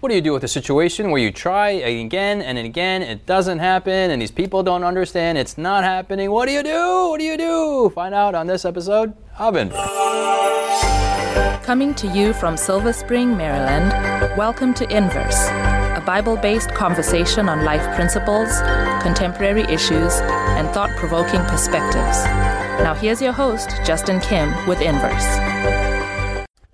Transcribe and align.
What 0.00 0.10
do 0.10 0.14
you 0.14 0.20
do 0.20 0.32
with 0.32 0.44
a 0.44 0.48
situation 0.48 1.10
where 1.10 1.20
you 1.20 1.32
try 1.32 1.70
again 1.70 2.40
and 2.40 2.56
again, 2.56 3.02
it 3.02 3.26
doesn't 3.26 3.58
happen, 3.58 4.12
and 4.12 4.22
these 4.22 4.30
people 4.30 4.62
don't 4.62 4.84
understand 4.84 5.36
it's 5.38 5.58
not 5.58 5.82
happening? 5.82 6.30
What 6.30 6.46
do 6.46 6.52
you 6.52 6.62
do? 6.62 7.08
What 7.10 7.18
do 7.18 7.24
you 7.24 7.36
do? 7.36 7.90
Find 7.96 8.14
out 8.14 8.36
on 8.36 8.46
this 8.46 8.64
episode 8.64 9.12
of. 9.40 9.72
Coming 11.64 11.94
to 11.94 12.06
you 12.06 12.32
from 12.32 12.56
Silver 12.56 12.92
Spring, 12.92 13.36
Maryland, 13.36 13.90
welcome 14.38 14.72
to 14.74 14.88
Inverse, 14.96 15.48
a 15.48 16.02
Bible 16.06 16.36
based 16.36 16.72
conversation 16.74 17.48
on 17.48 17.64
life 17.64 17.92
principles, 17.96 18.60
contemporary 19.02 19.62
issues, 19.62 20.14
and 20.54 20.68
thought 20.68 20.90
provoking 20.96 21.44
perspectives. 21.46 22.24
Now, 22.84 22.94
here's 22.94 23.20
your 23.20 23.32
host, 23.32 23.70
Justin 23.84 24.20
Kim, 24.20 24.54
with 24.68 24.80
Inverse. 24.80 25.87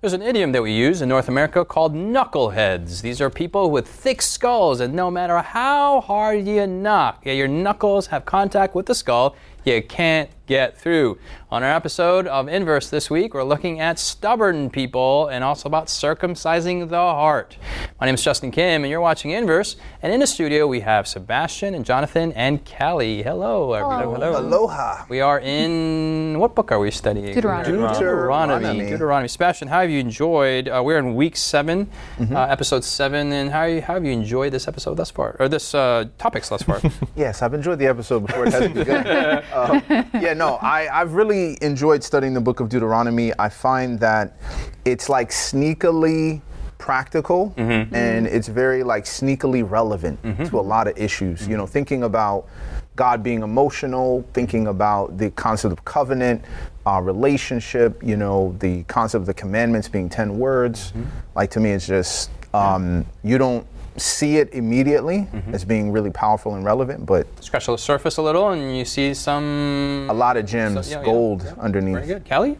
There's 0.05 0.13
an 0.13 0.21
idiom 0.21 0.51
that 0.51 0.61
we 0.61 0.71
use 0.71 1.01
in 1.01 1.09
North 1.09 1.29
America 1.29 1.65
called 1.65 1.95
knuckleheads. 1.95 3.01
These 3.01 3.19
are 3.21 3.31
people 3.31 3.71
with 3.71 3.87
thick 3.87 4.21
skulls, 4.21 4.79
and 4.79 4.93
no 4.93 5.09
matter 5.09 5.39
how 5.39 6.01
hard 6.01 6.45
you 6.45 6.67
knock, 6.67 7.25
your 7.25 7.47
knuckles 7.47 8.05
have 8.05 8.23
contact 8.23 8.75
with 8.75 8.85
the 8.85 8.93
skull, 8.93 9.35
you 9.63 9.81
can't 9.81 10.29
get 10.45 10.77
through. 10.77 11.17
On 11.51 11.63
our 11.63 11.71
episode 11.71 12.27
of 12.27 12.47
Inverse 12.47 12.89
this 12.89 13.09
week, 13.09 13.33
we're 13.33 13.43
looking 13.43 13.79
at 13.79 13.97
stubborn 13.97 14.69
people 14.69 15.27
and 15.27 15.43
also 15.43 15.67
about 15.67 15.87
circumcising 15.87 16.89
the 16.89 16.97
heart. 16.97 17.57
My 17.99 18.05
name 18.05 18.15
is 18.15 18.23
Justin 18.23 18.51
Kim, 18.51 18.83
and 18.83 18.89
you're 18.91 18.99
watching 19.01 19.31
Inverse. 19.31 19.75
And 20.01 20.13
in 20.13 20.19
the 20.19 20.27
studio, 20.27 20.67
we 20.67 20.81
have 20.81 21.07
Sebastien 21.07 21.73
and 21.73 21.85
Jonathan 21.85 22.31
and 22.33 22.65
Callie. 22.65 23.23
Hello, 23.23 23.73
everyone. 23.73 24.21
Hello. 24.21 24.39
Aloha. 24.39 25.05
We 25.09 25.21
are 25.21 25.39
in 25.39 26.39
what 26.39 26.55
book 26.55 26.71
are 26.71 26.79
we 26.79 26.91
studying? 26.91 27.33
Deuteronomy. 27.33 27.71
Deuteronomy. 27.71 28.59
Deuteronomy. 28.65 28.89
Deuteronomy. 28.89 29.27
Sebastien, 29.27 29.67
how 29.69 29.81
have 29.81 29.89
you 29.89 29.99
enjoyed? 29.99 30.67
Uh, 30.67 30.81
we're 30.83 30.97
in 30.99 31.15
week 31.15 31.37
7 31.37 31.89
Mm-hmm. 32.17 32.35
uh, 32.35 32.45
episode 32.47 32.83
seven, 32.83 33.31
and 33.33 33.49
how, 33.51 33.67
how 33.81 33.93
have 33.95 34.05
you 34.05 34.11
enjoyed 34.11 34.51
this 34.53 34.67
episode 34.67 34.95
thus 34.95 35.11
far, 35.11 35.35
or 35.39 35.49
this 35.49 35.75
uh, 35.75 36.05
topics 36.17 36.49
thus 36.49 36.61
far? 36.63 36.79
Yes, 37.15 37.41
I've 37.41 37.53
enjoyed 37.53 37.79
the 37.79 37.87
episode 37.87 38.25
before 38.25 38.45
it 38.47 38.53
has 38.53 38.71
begun. 38.71 39.05
Um, 39.53 39.81
yeah, 40.21 40.33
no, 40.37 40.55
I, 40.55 40.87
I've 41.01 41.13
really 41.13 41.57
enjoyed 41.61 42.03
studying 42.03 42.33
the 42.33 42.41
book 42.41 42.59
of 42.59 42.69
Deuteronomy. 42.69 43.31
I 43.39 43.49
find 43.49 43.99
that 43.99 44.37
it's 44.83 45.09
like 45.09 45.29
sneakily 45.29 46.41
practical 46.77 47.53
and 47.57 48.27
it's 48.27 48.47
very 48.47 48.83
like 48.83 49.05
sneakily 49.05 49.67
relevant 49.69 50.21
to 50.49 50.59
a 50.59 50.61
lot 50.61 50.87
of 50.87 50.97
issues. 50.97 51.47
You 51.47 51.57
know, 51.57 51.65
thinking 51.65 52.03
about 52.03 52.47
God 52.95 53.23
being 53.23 53.41
emotional, 53.41 54.25
thinking 54.33 54.67
about 54.67 55.17
the 55.17 55.31
concept 55.31 55.71
of 55.71 55.83
covenant, 55.85 56.43
uh, 56.85 57.01
relationship, 57.01 58.01
you 58.03 58.15
know, 58.17 58.55
the 58.59 58.83
concept 58.83 59.21
of 59.21 59.25
the 59.25 59.33
commandments 59.33 59.87
being 59.89 60.09
10 60.09 60.37
words. 60.37 60.93
Like 61.35 61.49
to 61.51 61.59
me, 61.59 61.71
it's 61.71 61.87
just, 61.87 62.29
um, 62.53 63.05
you 63.23 63.37
don't 63.37 63.65
see 63.97 64.37
it 64.37 64.53
immediately 64.53 65.27
as 65.53 65.63
being 65.65 65.91
really 65.91 66.09
powerful 66.11 66.55
and 66.55 66.65
relevant, 66.65 67.05
but 67.05 67.25
Scratch 67.43 67.65
the 67.67 67.77
surface 67.77 68.17
a 68.17 68.21
little, 68.21 68.49
and 68.49 68.75
you 68.77 68.83
see 68.85 69.13
some 69.13 70.07
a 70.09 70.13
lot 70.13 70.37
of 70.37 70.45
gems, 70.45 70.89
yeah, 70.91 70.99
yeah, 70.99 71.05
gold 71.05 71.43
yeah. 71.43 71.53
underneath. 71.59 71.95
Very 71.95 72.07
good, 72.07 72.27
Callie. 72.29 72.57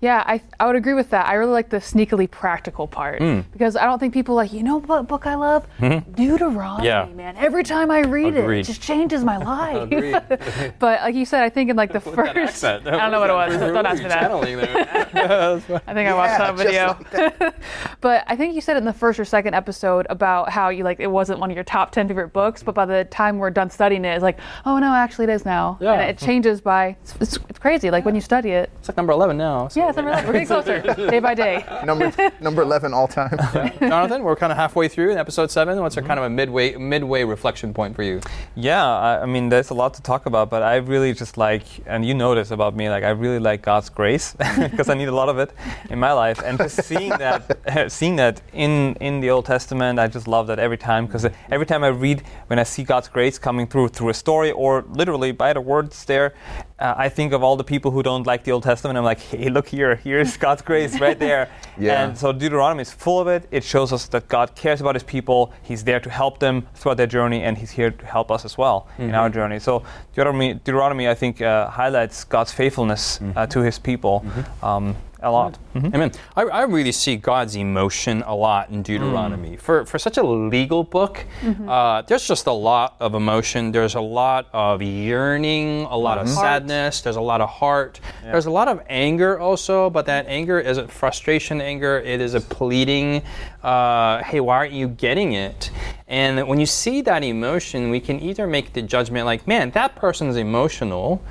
Yeah, 0.00 0.22
I, 0.26 0.42
I 0.60 0.66
would 0.66 0.76
agree 0.76 0.92
with 0.92 1.08
that. 1.10 1.26
I 1.26 1.34
really 1.34 1.52
like 1.52 1.70
the 1.70 1.78
sneakily 1.78 2.30
practical 2.30 2.86
part 2.86 3.20
Hmm. 3.22 3.40
because 3.52 3.74
I 3.74 3.86
don't 3.86 3.98
think 3.98 4.12
people 4.12 4.34
like, 4.34 4.52
you 4.52 4.62
know 4.62 4.80
what 4.80 5.08
book 5.08 5.26
I 5.26 5.34
love? 5.34 5.66
Deuteronomy, 6.14 6.86
Yeah. 6.86 7.06
man. 7.14 7.36
Every 7.38 7.64
time 7.64 7.90
I 7.90 8.00
read 8.00 8.34
it, 8.34 8.40
Agreed. 8.40 8.60
it 8.60 8.64
just 8.64 8.82
changes 8.82 9.24
my 9.24 9.36
life. 9.54 9.88
But 10.78 11.00
like 11.00 11.14
you 11.14 11.24
said, 11.24 11.42
I 11.42 11.48
think 11.48 11.70
in 11.70 11.76
like 11.76 11.92
the 11.92 12.00
first, 12.16 12.36
accent. 12.36 12.86
I 12.86 12.90
don't 12.98 13.12
know 13.12 13.20
what 13.20 13.30
it 13.30 13.32
was. 13.32 13.56
Don't 13.56 13.86
ask 13.86 14.02
me 14.02 14.08
that. 14.08 14.30
I 14.30 15.94
think 15.94 16.08
I 16.08 16.14
watched 16.14 16.38
Yeah, 16.38 16.52
that 16.52 16.56
video. 16.56 16.86
like 16.88 17.38
that. 17.38 17.54
but 18.00 18.24
I 18.26 18.36
think 18.36 18.54
you 18.54 18.60
said 18.60 18.76
in 18.76 18.84
the 18.84 18.92
first 18.92 19.18
or 19.18 19.24
second 19.24 19.54
episode 19.54 20.06
about 20.10 20.50
how 20.50 20.68
you 20.76 20.84
like 20.84 21.00
it 21.00 21.10
wasn't 21.10 21.40
one 21.40 21.50
of 21.50 21.56
your 21.56 21.64
top 21.64 21.90
10 21.90 22.08
favorite 22.08 22.32
books, 22.32 22.62
but 22.62 22.74
by 22.74 22.86
the 22.86 23.04
time 23.06 23.38
we're 23.38 23.50
done 23.50 23.70
studying 23.70 24.04
it, 24.04 24.14
it's 24.14 24.22
like, 24.22 24.38
oh 24.64 24.78
no, 24.78 24.94
actually 24.94 25.24
it 25.24 25.30
is 25.30 25.44
now. 25.44 25.78
Yeah. 25.80 25.92
And 25.92 26.10
it 26.10 26.18
changes 26.18 26.60
by, 26.60 26.96
it's, 27.02 27.14
it's, 27.20 27.38
it's 27.48 27.58
crazy. 27.58 27.90
Like 27.90 28.04
when 28.04 28.14
you 28.14 28.20
study 28.20 28.50
it. 28.50 28.70
It's 28.78 28.88
like 28.88 28.96
number 28.96 29.12
11 29.12 29.36
now. 29.36 29.68
so- 29.68 29.80
Yeah, 29.80 29.88
it's 29.88 29.96
number 29.96 30.10
11. 30.12 30.26
we're 30.26 30.32
getting 30.32 30.48
closer 30.48 30.80
day 31.10 31.20
by 31.20 31.34
day. 31.34 31.64
number 31.84 32.12
number 32.40 32.62
11 32.62 32.92
all 32.94 33.08
time. 33.08 33.36
Jonathan, 33.80 34.22
we're 34.22 34.36
kind 34.36 34.52
of 34.52 34.58
halfway 34.58 34.88
through 34.88 35.10
in 35.10 35.18
episode 35.18 35.50
7. 35.50 35.78
What's 35.80 35.96
our 35.96 36.02
mm-hmm. 36.02 36.08
kind 36.08 36.20
of 36.20 36.26
a 36.26 36.30
midway 36.30 36.76
midway 36.76 37.24
reflection 37.24 37.74
point 37.74 37.96
for 37.96 38.02
you? 38.02 38.20
Yeah, 38.54 38.84
I, 38.84 39.22
I 39.22 39.26
mean, 39.26 39.48
there's 39.48 39.70
a 39.70 39.74
lot 39.74 39.94
to 39.94 40.02
talk 40.02 40.26
about, 40.26 40.50
but 40.50 40.62
I 40.62 40.76
really 40.76 41.12
just 41.12 41.36
like, 41.36 41.64
and 41.86 42.04
you 42.04 42.14
know 42.14 42.34
this 42.34 42.50
about 42.50 42.76
me, 42.76 42.88
like 42.88 43.04
I 43.04 43.10
really 43.10 43.38
like 43.38 43.62
God's 43.62 43.88
grace 43.88 44.34
because 44.58 44.88
I 44.88 44.94
need 44.94 45.08
a 45.08 45.14
lot 45.14 45.28
of 45.28 45.38
it 45.38 45.50
in 45.90 45.98
my 45.98 46.12
life, 46.12 46.40
and 46.44 46.58
just 46.58 46.82
seeing 46.84 47.10
that, 47.10 47.90
seeing 47.90 48.16
that 48.16 48.40
in 48.52 48.94
in 49.00 49.20
the 49.20 49.30
Old 49.30 49.46
Testament, 49.46 49.98
I 49.98 50.06
just 50.06 50.28
love 50.28 50.46
that 50.48 50.58
every 50.64 50.78
time 50.78 51.06
because 51.06 51.26
every 51.50 51.66
time 51.66 51.84
I 51.84 51.88
read, 51.88 52.22
when 52.48 52.58
I 52.58 52.64
see 52.64 52.82
God's 52.82 53.08
grace 53.08 53.38
coming 53.38 53.66
through 53.66 53.88
through 53.88 54.08
a 54.08 54.14
story 54.14 54.50
or 54.50 54.84
literally 54.88 55.32
by 55.32 55.52
the 55.52 55.60
words 55.60 56.04
there, 56.06 56.34
uh, 56.78 56.94
I 56.96 57.08
think 57.08 57.32
of 57.32 57.42
all 57.44 57.56
the 57.56 57.64
people 57.64 57.90
who 57.90 58.02
don't 58.02 58.26
like 58.26 58.42
the 58.44 58.52
Old 58.52 58.64
Testament. 58.64 58.98
I'm 58.98 59.04
like, 59.04 59.20
hey, 59.30 59.48
look 59.50 59.68
here, 59.68 59.96
here's 59.96 60.36
God's 60.36 60.62
grace 60.62 61.00
right 61.00 61.18
there. 61.18 61.48
Yeah. 61.76 62.04
And 62.04 62.16
so 62.16 62.32
Deuteronomy 62.32 62.82
is 62.82 62.92
full 62.92 63.18
of 63.18 63.26
it. 63.26 63.48
It 63.50 63.64
shows 63.64 63.92
us 63.92 64.06
that 64.08 64.28
God 64.28 64.54
cares 64.54 64.80
about 64.80 64.94
his 64.94 65.02
people. 65.02 65.52
He's 65.62 65.82
there 65.82 65.98
to 65.98 66.08
help 66.08 66.38
them 66.38 66.68
throughout 66.76 66.98
their 66.98 67.08
journey, 67.08 67.42
and 67.42 67.58
he's 67.58 67.72
here 67.72 67.90
to 67.90 68.06
help 68.06 68.30
us 68.30 68.44
as 68.44 68.56
well 68.56 68.86
in 68.98 69.12
our 69.12 69.28
journey. 69.28 69.58
So 69.58 69.82
Deuteronomy, 70.14 70.54
Deuteronomy 70.54 71.08
I 71.08 71.14
think, 71.14 71.42
uh, 71.42 71.68
highlights 71.68 72.22
God's 72.22 72.52
faithfulness 72.52 73.18
uh, 73.34 73.46
to 73.48 73.60
his 73.60 73.76
people 73.80 74.24
um, 74.62 74.94
a 75.24 75.30
lot. 75.30 75.58
Mhm. 75.74 75.94
Amen. 75.94 76.10
I, 76.36 76.42
I 76.42 76.62
really 76.64 76.92
see 76.92 77.16
God's 77.16 77.56
emotion 77.56 78.22
a 78.26 78.34
lot 78.34 78.70
in 78.70 78.82
Deuteronomy. 78.82 79.56
For, 79.56 79.84
for 79.86 79.98
such 79.98 80.16
a 80.18 80.22
legal 80.22 80.84
book, 80.84 81.24
uh, 81.68 82.02
there's 82.02 82.26
just 82.28 82.46
a 82.46 82.52
lot 82.52 82.94
of 83.00 83.14
emotion. 83.14 83.72
There's 83.72 83.94
a 83.96 84.00
lot 84.00 84.46
of 84.52 84.80
yearning, 84.82 85.86
a 85.90 85.96
lot 85.96 86.18
of 86.18 86.28
sadness. 86.28 87.00
There's 87.00 87.16
a 87.16 87.20
lot 87.32 87.40
of 87.40 87.48
heart. 87.48 88.00
There's 88.22 88.46
a 88.46 88.50
lot 88.50 88.68
of 88.68 88.80
anger 88.88 89.38
also, 89.40 89.90
but 89.90 90.06
that 90.06 90.26
anger 90.28 90.58
isn't 90.60 90.90
frustration 90.90 91.60
anger. 91.60 91.98
It 92.00 92.20
is 92.20 92.34
a 92.34 92.40
pleading, 92.40 93.22
uh, 93.62 94.22
hey, 94.22 94.40
why 94.40 94.56
aren't 94.58 94.72
you 94.72 94.88
getting 94.88 95.32
it? 95.32 95.70
And 96.14 96.46
when 96.46 96.60
you 96.60 96.66
see 96.66 97.02
that 97.02 97.24
emotion, 97.24 97.90
we 97.90 97.98
can 97.98 98.20
either 98.20 98.46
make 98.46 98.72
the 98.72 98.82
judgment 98.82 99.26
like, 99.26 99.48
man, 99.48 99.72
that 99.72 99.96
person 99.96 100.28
is 100.28 100.36
emotional, 100.36 101.24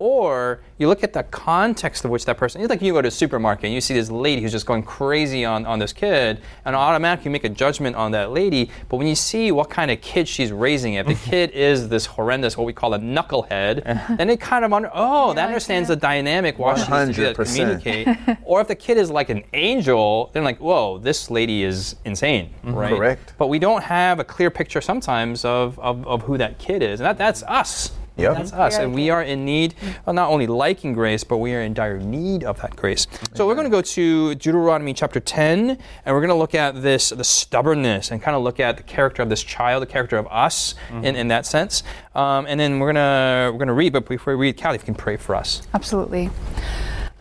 or 0.00 0.62
you 0.78 0.88
look 0.88 1.04
at 1.04 1.12
the 1.12 1.22
context 1.24 2.06
of 2.06 2.10
which 2.10 2.24
that 2.24 2.38
person 2.38 2.62
it's 2.62 2.70
like 2.70 2.80
you 2.80 2.94
go 2.94 3.02
to 3.02 3.08
a 3.08 3.10
supermarket 3.10 3.66
and 3.66 3.74
you 3.74 3.82
see 3.82 3.92
this 3.92 4.10
lady 4.10 4.40
who's 4.40 4.50
just 4.50 4.64
going 4.64 4.82
crazy 4.82 5.44
on, 5.44 5.66
on 5.66 5.78
this 5.78 5.92
kid 5.92 6.40
and 6.64 6.74
automatically 6.74 7.26
you 7.26 7.30
make 7.30 7.44
a 7.44 7.50
judgment 7.50 7.94
on 7.94 8.10
that 8.12 8.30
lady. 8.30 8.70
But 8.88 8.96
when 8.96 9.06
you 9.06 9.14
see 9.14 9.52
what 9.52 9.68
kind 9.68 9.90
of 9.90 10.00
kid 10.00 10.26
she's 10.26 10.52
raising 10.52 10.94
if 10.94 11.06
the 11.06 11.14
kid 11.30 11.50
is 11.50 11.90
this 11.90 12.06
horrendous 12.06 12.56
what 12.56 12.64
we 12.64 12.72
call 12.72 12.94
a 12.94 12.98
knucklehead 12.98 14.16
then 14.16 14.30
it 14.30 14.40
kind 14.40 14.64
of 14.64 14.72
under, 14.72 14.90
oh 14.94 15.34
that 15.34 15.46
understands 15.46 15.88
the 15.88 15.96
dynamic 15.96 16.58
why 16.58 16.76
she 16.76 16.90
needs 16.90 17.10
to 17.10 17.12
do 17.12 17.22
that 17.24 17.36
to 17.36 17.44
communicate. 17.44 18.08
Or 18.44 18.60
if 18.60 18.68
the 18.68 18.74
kid 18.74 18.96
is 18.96 19.10
like 19.10 19.28
an 19.28 19.44
angel 19.52 20.30
then 20.32 20.44
like 20.44 20.58
whoa 20.58 20.96
this 20.96 21.30
lady 21.30 21.62
is 21.62 21.96
insane 22.06 22.54
right? 22.64 22.96
Correct. 22.96 23.34
but 23.36 23.48
we 23.48 23.58
don't 23.58 23.82
have 23.82 24.18
a 24.18 24.24
clear 24.30 24.50
picture 24.50 24.80
sometimes 24.80 25.44
of, 25.44 25.78
of, 25.80 26.06
of 26.06 26.22
who 26.22 26.38
that 26.38 26.58
kid 26.58 26.82
is 26.82 27.00
and 27.00 27.06
that, 27.06 27.18
that's 27.18 27.42
us 27.42 27.92
Yep. 28.20 28.36
that's 28.36 28.52
us, 28.52 28.76
and 28.76 28.94
we 28.94 29.10
are 29.10 29.22
in 29.22 29.44
need 29.44 29.74
of 30.06 30.14
not 30.14 30.30
only 30.30 30.46
liking 30.46 30.92
grace, 30.92 31.24
but 31.24 31.38
we 31.38 31.54
are 31.54 31.62
in 31.62 31.74
dire 31.74 31.98
need 31.98 32.44
of 32.44 32.60
that 32.60 32.76
grace. 32.76 33.06
So 33.34 33.46
we're 33.46 33.54
going 33.54 33.64
to 33.66 33.70
go 33.70 33.80
to 33.80 34.34
Deuteronomy 34.34 34.92
chapter 34.92 35.20
10, 35.20 35.70
and 35.70 35.78
we're 36.06 36.20
going 36.20 36.28
to 36.28 36.34
look 36.34 36.54
at 36.54 36.82
this 36.82 37.10
the 37.10 37.24
stubbornness 37.24 38.10
and 38.10 38.20
kind 38.20 38.36
of 38.36 38.42
look 38.42 38.60
at 38.60 38.76
the 38.76 38.82
character 38.82 39.22
of 39.22 39.28
this 39.28 39.42
child, 39.42 39.82
the 39.82 39.86
character 39.86 40.16
of 40.16 40.26
us 40.30 40.74
in, 40.90 41.16
in 41.16 41.28
that 41.28 41.46
sense. 41.46 41.82
Um, 42.14 42.46
and 42.46 42.58
then 42.58 42.78
we're 42.78 42.92
gonna 42.92 43.50
we're 43.52 43.58
gonna 43.58 43.72
read, 43.72 43.92
but 43.92 44.08
before 44.08 44.36
we 44.36 44.48
read, 44.48 44.60
Callie, 44.60 44.74
if 44.76 44.82
you 44.82 44.86
can 44.86 44.94
pray 44.94 45.16
for 45.16 45.34
us. 45.34 45.62
Absolutely. 45.72 46.30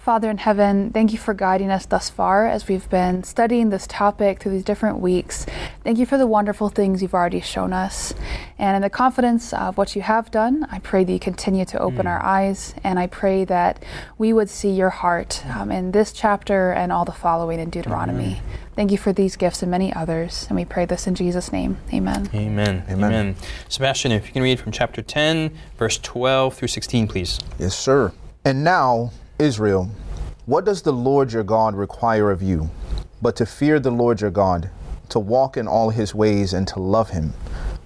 Father 0.09 0.31
in 0.31 0.39
heaven, 0.39 0.89
thank 0.89 1.11
you 1.11 1.19
for 1.19 1.35
guiding 1.35 1.69
us 1.69 1.85
thus 1.85 2.09
far 2.09 2.47
as 2.47 2.67
we've 2.67 2.89
been 2.89 3.23
studying 3.23 3.69
this 3.69 3.85
topic 3.85 4.39
through 4.39 4.53
these 4.53 4.63
different 4.63 4.97
weeks. 4.97 5.45
Thank 5.83 5.99
you 5.99 6.07
for 6.07 6.17
the 6.17 6.25
wonderful 6.25 6.69
things 6.69 7.03
you've 7.03 7.13
already 7.13 7.41
shown 7.41 7.73
us. 7.73 8.15
And 8.57 8.75
in 8.75 8.81
the 8.81 8.89
confidence 8.89 9.53
of 9.53 9.77
what 9.77 9.95
you 9.95 10.01
have 10.01 10.31
done, 10.31 10.65
I 10.71 10.79
pray 10.79 11.03
that 11.03 11.13
you 11.13 11.19
continue 11.19 11.63
to 11.65 11.77
open 11.77 12.07
our 12.07 12.19
eyes, 12.25 12.73
and 12.83 12.97
I 12.97 13.06
pray 13.06 13.45
that 13.45 13.85
we 14.17 14.33
would 14.33 14.50
see 14.50 14.71
your 14.71 14.89
heart 14.89 15.45
um, 15.56 15.69
in 15.69 15.91
this 15.91 16.12
chapter 16.12 16.71
and 16.71 16.91
all 16.91 17.05
the 17.05 17.12
following 17.12 17.59
in 17.59 17.69
Deuteronomy. 17.69 18.41
Thank 18.75 18.89
you 18.91 18.97
for 18.97 19.13
these 19.13 19.35
gifts 19.35 19.62
and 19.62 19.69
many 19.69 19.94
others, 19.94 20.47
and 20.50 20.55
we 20.55 20.65
pray 20.65 20.85
this 20.85 21.05
in 21.05 21.13
Jesus' 21.13 21.51
name. 21.51 21.77
Amen. 21.94 22.27
Amen. 22.33 22.83
Amen. 22.89 23.35
Sebastien, 23.67 24.12
if 24.12 24.25
you 24.25 24.33
can 24.33 24.41
read 24.41 24.59
from 24.59 24.71
chapter 24.71 25.03
10, 25.03 25.55
verse 25.77 26.00
12 26.00 26.55
through 26.55 26.67
16, 26.67 27.07
please. 27.07 27.39
Yes, 27.59 27.77
sir. 27.77 28.12
And 28.44 28.63
now, 28.63 29.12
Israel, 29.39 29.89
what 30.45 30.65
does 30.65 30.81
the 30.81 30.91
Lord 30.91 31.31
your 31.31 31.45
God 31.45 31.74
require 31.74 32.30
of 32.30 32.41
you? 32.41 32.69
But 33.21 33.38
to 33.38 33.45
fear 33.45 33.80
the 33.80 33.89
Lord 33.89 34.19
your 34.19 34.31
God, 34.31 34.69
to 35.07 35.18
walk 35.18 35.56
in 35.56 35.65
all 35.65 35.91
his 35.91 36.13
ways, 36.13 36.51
and 36.51 36.68
to 36.68 36.81
love 36.81 37.12
him, 37.12 37.33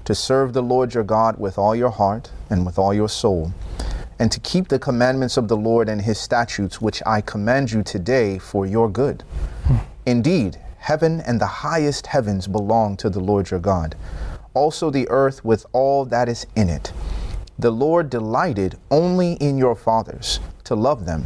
to 0.06 0.16
serve 0.16 0.54
the 0.54 0.64
Lord 0.64 0.96
your 0.96 1.04
God 1.04 1.38
with 1.38 1.60
all 1.60 1.76
your 1.76 1.92
heart 1.92 2.32
and 2.50 2.66
with 2.66 2.80
all 2.80 2.92
your 2.92 3.08
soul, 3.08 3.54
and 4.18 4.32
to 4.32 4.40
keep 4.40 4.68
the 4.68 4.80
commandments 4.80 5.38
of 5.38 5.48
the 5.48 5.56
Lord 5.56 5.90
and 5.90 6.02
his 6.02 6.18
statutes, 6.18 6.82
which 6.82 7.04
I 7.06 7.22
command 7.22 7.72
you 7.72 7.84
today 7.84 8.40
for 8.40 8.66
your 8.66 8.90
good. 8.90 9.24
Indeed, 10.08 10.58
Heaven 10.80 11.22
and 11.22 11.40
the 11.40 11.46
highest 11.46 12.08
heavens 12.08 12.48
belong 12.48 12.98
to 12.98 13.12
the 13.12 13.20
Lord 13.20 13.52
your 13.52 13.60
God, 13.60 13.96
also 14.56 14.90
the 14.90 15.08
earth 15.10 15.46
with 15.46 15.68
all 15.72 16.04
that 16.06 16.28
is 16.28 16.48
in 16.56 16.68
it. 16.68 16.92
The 17.60 17.72
Lord 17.72 18.10
delighted 18.10 18.78
only 18.90 19.34
in 19.34 19.58
your 19.58 19.76
fathers 19.76 20.40
to 20.64 20.76
love 20.76 21.06
them, 21.06 21.26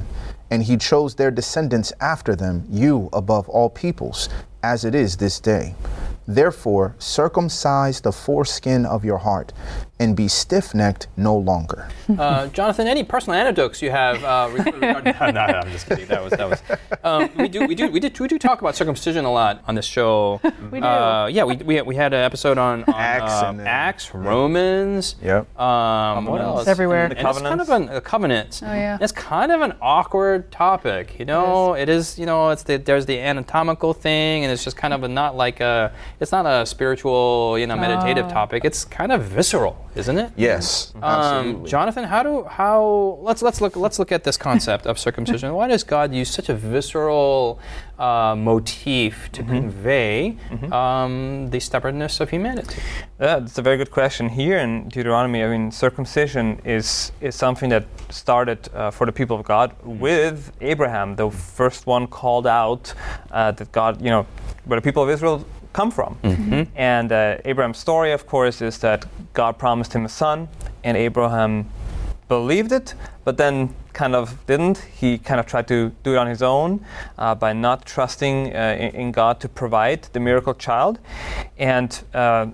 and 0.51 0.63
he 0.63 0.75
chose 0.75 1.15
their 1.15 1.31
descendants 1.31 1.93
after 2.01 2.35
them, 2.35 2.65
you 2.69 3.09
above 3.13 3.47
all 3.47 3.69
peoples, 3.69 4.27
as 4.61 4.83
it 4.83 4.93
is 4.93 5.17
this 5.17 5.39
day. 5.39 5.75
Therefore, 6.27 6.95
circumcise 6.99 8.01
the 8.01 8.11
foreskin 8.11 8.85
of 8.85 9.05
your 9.05 9.19
heart 9.19 9.53
and 9.99 10.15
be 10.15 10.27
stiff 10.27 10.73
necked 10.75 11.07
no 11.17 11.35
longer. 11.35 11.89
Uh, 12.17 12.47
Jonathan, 12.47 12.87
any 12.87 13.03
personal 13.03 13.37
anecdotes 13.37 13.81
you 13.81 13.91
have 13.91 14.23
uh, 14.23 14.49
regarding? 14.53 14.79
no, 15.13 15.29
no, 15.31 15.39
I'm 15.41 15.69
just 15.71 15.87
kidding. 15.87 16.07
That 16.07 16.23
was 16.23 16.31
that 16.31 16.49
was. 16.49 16.61
Um, 17.03 17.29
we 17.37 17.47
do 17.49 17.67
we 17.67 17.75
do 17.75 17.91
we 17.91 17.99
did 17.99 18.17
we 18.19 18.27
do 18.29 18.39
talk 18.39 18.61
about 18.61 18.75
circumcision 18.77 19.25
a 19.25 19.31
lot 19.31 19.61
on 19.67 19.75
this 19.75 19.85
show. 19.85 20.39
We 20.71 20.79
do. 20.79 20.85
Uh, 20.85 21.27
yeah, 21.27 21.43
we, 21.43 21.57
we 21.57 21.81
we 21.81 21.95
had 21.95 22.13
an 22.13 22.21
episode 22.23 22.57
on, 22.57 22.83
on 22.85 22.93
Acts 22.95 23.31
uh, 23.31 23.45
and 23.49 23.61
Acts, 23.61 24.13
Romans. 24.15 25.15
Yep. 25.21 25.59
Um, 25.59 26.25
what 26.25 26.41
else? 26.41 26.61
It's 26.61 26.69
everywhere. 26.69 27.05
And, 27.05 27.17
and 27.17 27.27
it's 27.27 27.39
kind 27.41 27.61
of 27.61 27.69
an, 27.69 27.89
a 27.89 28.01
covenant. 28.01 28.61
Oh, 28.63 28.73
yeah. 28.73 28.97
It's 29.01 29.11
kind 29.11 29.51
of 29.51 29.61
an 29.61 29.73
awkward 29.81 30.51
topic. 30.51 31.19
You 31.19 31.25
know, 31.25 31.73
it 31.73 31.89
is. 31.89 32.17
You 32.17 32.25
know, 32.25 32.49
it's 32.49 32.63
the, 32.63 32.77
there's 32.77 33.05
the 33.05 33.19
anatomical 33.19 33.93
thing, 33.93 34.43
and 34.43 34.51
it's 34.51 34.63
just 34.63 34.77
kind 34.77 34.93
of 34.93 35.03
a 35.03 35.07
not 35.07 35.35
like 35.35 35.59
a. 35.59 35.91
It's 36.19 36.31
not 36.31 36.45
a 36.45 36.65
spiritual, 36.65 37.57
you 37.59 37.67
know, 37.67 37.75
meditative 37.75 38.25
Oh. 38.25 38.29
topic. 38.29 38.65
It's 38.65 38.83
kind 38.85 39.11
of 39.11 39.23
visceral, 39.23 39.77
isn't 39.97 40.17
it? 40.17 40.31
Yes, 40.35 40.93
Um, 40.95 41.03
absolutely. 41.03 41.69
Jonathan, 41.69 42.03
how 42.05 42.23
do 42.23 42.43
how 42.43 43.17
let's 43.21 43.41
let's 43.41 43.59
look 43.61 43.75
let's 43.75 43.97
look 43.99 44.11
at 44.11 44.23
this 44.23 44.37
concept 44.37 44.85
of 44.85 44.97
circumcision. 44.99 45.53
Why 45.53 45.67
does 45.67 45.83
God 45.83 46.13
use 46.13 46.29
such 46.29 46.49
a 46.49 46.53
visceral 46.53 47.59
uh, 47.99 48.35
motif 48.37 49.31
to 49.31 49.41
convey 49.43 50.37
um, 50.71 51.49
the 51.49 51.59
stubbornness 51.59 52.19
of 52.19 52.29
humanity? 52.29 52.79
Yeah, 53.19 53.39
that's 53.39 53.57
a 53.57 53.61
very 53.61 53.77
good 53.77 53.91
question. 53.91 54.29
Here 54.29 54.57
in 54.59 54.89
Deuteronomy, 54.89 55.43
I 55.43 55.47
mean, 55.49 55.71
circumcision 55.71 56.61
is 56.63 57.11
is 57.21 57.35
something 57.35 57.69
that 57.69 57.85
started 58.09 58.59
uh, 58.73 58.91
for 58.91 59.05
the 59.05 59.11
people 59.11 59.35
of 59.39 59.43
God 59.43 59.71
with 59.83 60.51
Abraham, 60.61 61.15
the 61.15 61.29
first 61.31 61.87
one 61.87 62.07
called 62.07 62.47
out 62.47 62.93
uh, 63.31 63.51
that 63.51 63.71
God, 63.71 64.01
you 64.01 64.11
know, 64.11 64.25
where 64.65 64.79
the 64.79 64.83
people 64.83 65.03
of 65.03 65.09
Israel 65.09 65.45
come 65.77 65.91
from. 65.91 66.17
And 66.75 67.11
uh, 67.11 67.37
Abraham's 67.45 67.77
story, 67.77 68.11
of 68.11 68.25
course, 68.25 68.65
is 68.65 68.79
that 68.79 69.05
God 69.33 69.57
promised 69.59 69.93
him 69.93 70.05
a 70.05 70.09
son, 70.09 70.47
and 70.83 70.97
Abraham 70.97 71.69
believed 72.27 72.71
it, 72.71 72.95
but 73.23 73.37
then 73.37 73.69
kind 73.93 74.15
of 74.15 74.45
didn't. 74.47 74.77
He 75.01 75.19
kind 75.19 75.39
of 75.39 75.45
tried 75.45 75.67
to 75.67 75.91
do 76.03 76.13
it 76.15 76.17
on 76.17 76.27
his 76.27 76.41
own 76.41 76.79
uh, 77.17 77.35
by 77.35 77.53
not 77.53 77.85
trusting 77.85 78.55
uh, 78.55 78.75
in, 78.79 78.95
in 79.01 79.11
God 79.11 79.39
to 79.41 79.47
provide 79.49 80.01
the 80.13 80.19
miracle 80.19 80.55
child. 80.55 80.97
And 81.59 81.91
uh, 82.13 82.47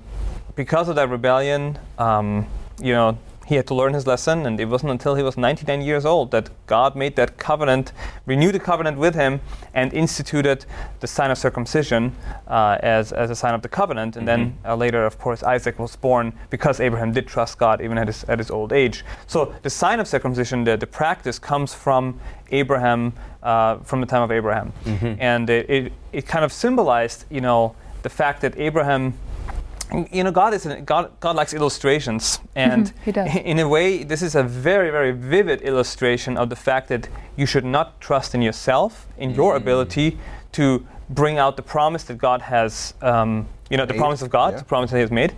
because 0.55 0.89
of 0.89 0.95
that 0.95 1.09
rebellion, 1.09 1.79
um, 1.97 2.45
you 2.81 2.93
know, 2.93 3.17
he 3.45 3.55
had 3.55 3.67
to 3.67 3.75
learn 3.75 3.93
his 3.93 4.07
lesson, 4.07 4.45
and 4.45 4.59
it 4.59 4.65
wasn't 4.65 4.91
until 4.91 5.15
he 5.15 5.23
was 5.23 5.37
99 5.37 5.81
years 5.81 6.05
old 6.05 6.31
that 6.31 6.49
God 6.65 6.95
made 6.95 7.15
that 7.17 7.37
covenant, 7.37 7.91
renewed 8.25 8.55
the 8.55 8.59
covenant 8.59 8.97
with 8.97 9.15
him, 9.15 9.41
and 9.73 9.93
instituted 9.93 10.65
the 11.01 11.07
sign 11.07 11.29
of 11.29 11.37
circumcision 11.37 12.15
uh, 12.47 12.77
as, 12.81 13.11
as 13.11 13.29
a 13.29 13.35
sign 13.35 13.53
of 13.53 13.61
the 13.61 13.69
covenant. 13.69 14.15
And 14.15 14.27
then 14.27 14.57
uh, 14.65 14.75
later, 14.75 15.05
of 15.05 15.19
course, 15.19 15.43
Isaac 15.43 15.77
was 15.77 15.95
born 15.95 16.33
because 16.49 16.79
Abraham 16.79 17.11
did 17.11 17.27
trust 17.27 17.57
God 17.57 17.81
even 17.81 17.97
at 17.97 18.07
his, 18.07 18.23
at 18.25 18.39
his 18.39 18.49
old 18.49 18.71
age. 18.71 19.03
So 19.27 19.53
the 19.61 19.69
sign 19.69 19.99
of 19.99 20.07
circumcision, 20.07 20.63
the, 20.63 20.77
the 20.77 20.87
practice, 20.87 21.37
comes 21.37 21.73
from 21.73 22.19
Abraham, 22.51 23.13
uh, 23.41 23.77
from 23.79 23.99
the 23.99 24.07
time 24.07 24.21
of 24.21 24.31
Abraham. 24.31 24.71
And 25.19 25.49
it, 25.49 25.69
it, 25.69 25.93
it 26.13 26.27
kind 26.27 26.45
of 26.45 26.53
symbolized, 26.53 27.25
you 27.29 27.41
know, 27.41 27.75
the 28.03 28.09
fact 28.09 28.41
that 28.41 28.57
Abraham 28.57 29.13
you 30.11 30.23
know 30.23 30.31
god 30.31 30.53
is 30.53 30.67
god 30.85 31.11
god 31.19 31.35
likes 31.35 31.53
illustrations 31.53 32.39
and 32.55 32.93
He 33.05 33.11
does. 33.11 33.35
in 33.35 33.59
a 33.59 33.67
way 33.67 34.03
this 34.03 34.21
is 34.21 34.35
a 34.35 34.43
very 34.43 34.89
very 34.91 35.11
vivid 35.11 35.61
illustration 35.61 36.37
of 36.37 36.49
the 36.49 36.55
fact 36.55 36.87
that 36.89 37.09
you 37.35 37.45
should 37.45 37.65
not 37.65 37.99
trust 38.01 38.35
in 38.35 38.41
yourself 38.41 39.07
in 39.17 39.31
your 39.31 39.55
ability 39.55 40.17
to 40.53 40.85
bring 41.09 41.37
out 41.37 41.57
the 41.57 41.63
promise 41.63 42.03
that 42.05 42.17
god 42.17 42.41
has 42.41 42.93
um, 43.01 43.47
you 43.69 43.77
know 43.77 43.85
the 43.85 43.93
Made, 43.93 43.99
promise 43.99 44.21
of 44.21 44.29
god 44.29 44.53
yeah. 44.53 44.59
the 44.59 44.65
promise 44.65 44.91
that 44.91 44.97
he 44.97 45.01
has 45.01 45.11
made 45.11 45.33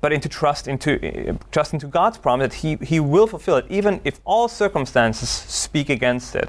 but 0.00 0.12
into 0.12 0.28
trust 0.28 0.68
into 0.68 0.90
uh, 1.00 1.34
trust 1.50 1.72
into 1.72 1.86
god's 1.86 2.18
promise 2.18 2.48
that 2.48 2.54
he 2.54 2.76
he 2.84 3.00
will 3.00 3.26
fulfill 3.26 3.56
it 3.56 3.66
even 3.70 4.00
if 4.04 4.20
all 4.24 4.48
circumstances 4.48 5.28
speak 5.28 5.88
against 5.88 6.34
it. 6.34 6.48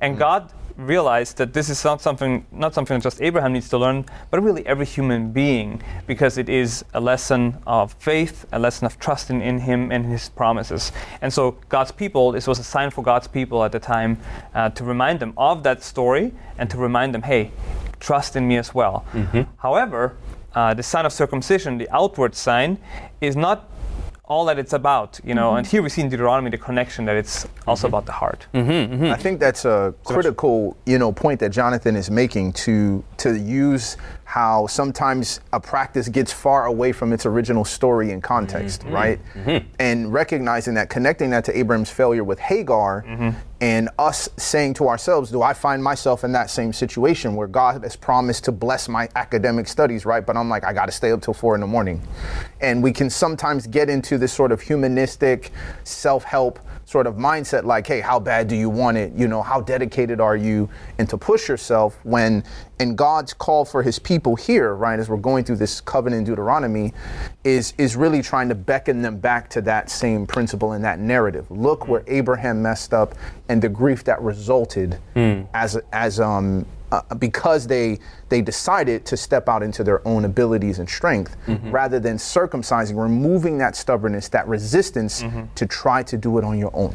And 0.00 0.18
god 0.18 0.52
realized 0.76 1.36
that 1.36 1.52
this 1.52 1.68
is 1.68 1.84
not 1.84 2.00
something 2.00 2.46
not 2.52 2.74
something 2.74 2.96
that 2.98 3.02
just 3.02 3.20
Abraham 3.22 3.52
needs 3.52 3.68
to 3.70 3.78
learn, 3.78 4.04
but 4.30 4.42
really 4.42 4.66
every 4.66 4.86
human 4.86 5.32
being, 5.32 5.82
because 6.06 6.38
it 6.38 6.48
is 6.48 6.84
a 6.94 7.00
lesson 7.00 7.56
of 7.66 7.92
faith, 7.94 8.46
a 8.52 8.58
lesson 8.58 8.86
of 8.86 8.98
trusting 8.98 9.40
in, 9.40 9.60
him 9.60 9.92
and 9.92 10.06
his 10.06 10.28
promises. 10.28 10.92
And 11.20 11.32
so 11.32 11.56
God's 11.68 11.92
people, 11.92 12.32
this 12.32 12.46
was 12.46 12.58
a 12.58 12.64
sign 12.64 12.90
for 12.90 13.02
God's 13.02 13.28
people 13.28 13.64
at 13.64 13.72
the 13.72 13.80
time 13.80 14.18
uh, 14.54 14.70
to 14.70 14.84
remind 14.84 15.20
them 15.20 15.32
of 15.36 15.62
that 15.62 15.82
story 15.82 16.32
and 16.58 16.70
to 16.70 16.76
remind 16.78 17.14
them, 17.14 17.22
hey, 17.22 17.50
trust 18.00 18.36
in 18.36 18.48
me 18.48 18.56
as 18.58 18.74
well. 18.74 19.04
However, 19.58 20.16
uh, 20.54 20.74
the 20.74 20.82
sign 20.82 21.06
of 21.06 21.12
circumcision, 21.12 21.78
the 21.78 21.88
outward 21.90 22.34
sign, 22.34 22.78
is 23.20 23.36
not 23.36 23.68
all 24.32 24.44
that 24.46 24.58
it's 24.58 24.72
about, 24.72 25.20
you 25.24 25.34
know. 25.34 25.56
And 25.56 25.66
mm-hmm. 25.66 25.70
here 25.72 25.82
we 25.82 25.90
see 25.94 26.02
in 26.02 26.08
Deuteronomy 26.08 26.50
the 26.50 26.62
connection 26.68 27.04
that 27.04 27.16
it's 27.16 27.46
also 27.66 27.86
mm-hmm. 27.86 27.94
about 27.94 28.06
the 28.06 28.12
heart. 28.12 28.46
Mm-hmm, 28.54 29.04
I 29.16 29.16
think 29.16 29.40
that's 29.40 29.64
a 29.64 29.94
critical, 30.04 30.76
you 30.86 30.98
know, 30.98 31.12
point 31.12 31.38
that 31.40 31.50
Jonathan 31.50 31.94
is 31.96 32.10
making 32.10 32.46
to 32.64 33.04
to 33.18 33.28
use 33.38 33.96
how 34.32 34.66
sometimes 34.66 35.40
a 35.52 35.60
practice 35.60 36.08
gets 36.08 36.32
far 36.32 36.64
away 36.64 36.90
from 36.90 37.12
its 37.12 37.26
original 37.26 37.66
story 37.66 38.12
and 38.12 38.22
context, 38.22 38.80
mm-hmm. 38.80 38.94
right? 38.94 39.18
Mm-hmm. 39.34 39.50
Mm-hmm. 39.50 39.66
And 39.78 40.10
recognizing 40.10 40.72
that, 40.72 40.88
connecting 40.88 41.28
that 41.30 41.44
to 41.44 41.58
Abraham's 41.58 41.90
failure 41.90 42.24
with 42.24 42.38
Hagar, 42.38 43.04
and 43.60 43.90
us 43.98 44.30
saying 44.38 44.72
to 44.74 44.88
ourselves, 44.88 45.30
"Do 45.30 45.42
I 45.42 45.52
find 45.52 45.84
myself 45.84 46.24
in 46.24 46.32
that 46.32 46.48
same 46.48 46.72
situation 46.72 47.36
where 47.36 47.46
God 47.46 47.82
has 47.82 47.94
promised 47.94 48.44
to 48.44 48.52
bless 48.52 48.88
my 48.88 49.06
academic 49.16 49.68
studies, 49.68 50.06
right? 50.06 50.24
But 50.24 50.38
I'm 50.38 50.48
like, 50.48 50.64
I 50.64 50.72
got 50.72 50.86
to 50.86 50.92
stay 50.92 51.12
up 51.12 51.20
till 51.20 51.34
four 51.34 51.54
in 51.54 51.60
the 51.60 51.66
morning," 51.66 52.00
and 52.62 52.82
we 52.82 52.90
can 52.90 53.10
sometimes 53.10 53.66
get 53.66 53.90
into 53.90 54.16
this 54.16 54.32
sort 54.32 54.50
of 54.50 54.62
humanistic 54.62 55.50
self-help 55.84 56.58
sort 56.84 57.06
of 57.06 57.16
mindset 57.16 57.64
like 57.64 57.86
hey 57.86 58.00
how 58.00 58.18
bad 58.18 58.48
do 58.48 58.56
you 58.56 58.68
want 58.68 58.96
it? 58.96 59.12
You 59.14 59.28
know 59.28 59.42
how 59.42 59.60
dedicated 59.60 60.20
are 60.20 60.36
you? 60.36 60.68
And 60.98 61.08
to 61.08 61.16
push 61.16 61.48
yourself 61.48 61.98
when 62.04 62.44
in 62.80 62.96
god's 62.96 63.32
call 63.32 63.64
for 63.64 63.82
his 63.82 63.98
people 63.98 64.34
here 64.34 64.74
right 64.74 64.98
as 64.98 65.08
we're 65.08 65.16
going 65.16 65.44
through 65.44 65.56
this 65.56 65.80
covenant 65.80 66.20
in 66.20 66.24
deuteronomy 66.24 66.92
is 67.44 67.74
is 67.78 67.96
really 67.96 68.22
trying 68.22 68.48
to 68.48 68.54
beckon 68.54 69.02
them 69.02 69.18
back 69.18 69.48
to 69.50 69.60
that 69.62 69.90
same 69.90 70.26
principle 70.26 70.72
and 70.72 70.84
that 70.84 70.98
narrative. 70.98 71.50
Look 71.50 71.88
where 71.88 72.02
abraham 72.06 72.62
messed 72.62 72.92
up 72.92 73.14
and 73.48 73.62
the 73.62 73.68
grief 73.68 74.04
that 74.04 74.20
resulted 74.20 74.98
as 75.54 75.76
as 75.92 76.20
um 76.20 76.66
uh, 76.92 77.00
because 77.14 77.66
they 77.66 77.98
they 78.28 78.40
decided 78.40 79.04
to 79.06 79.16
step 79.16 79.48
out 79.48 79.62
into 79.62 79.82
their 79.82 80.06
own 80.06 80.24
abilities 80.24 80.78
and 80.78 80.88
strength 80.88 81.36
rather 81.70 81.98
than 81.98 82.16
circumcising 82.16 82.96
removing 83.00 83.58
that 83.58 83.74
stubbornness 83.74 84.28
that 84.28 84.46
resistance 84.46 85.24
to 85.54 85.66
try 85.66 86.02
to 86.02 86.16
do 86.16 86.38
it 86.38 86.44
on 86.44 86.58
your 86.58 86.70
own 86.74 86.94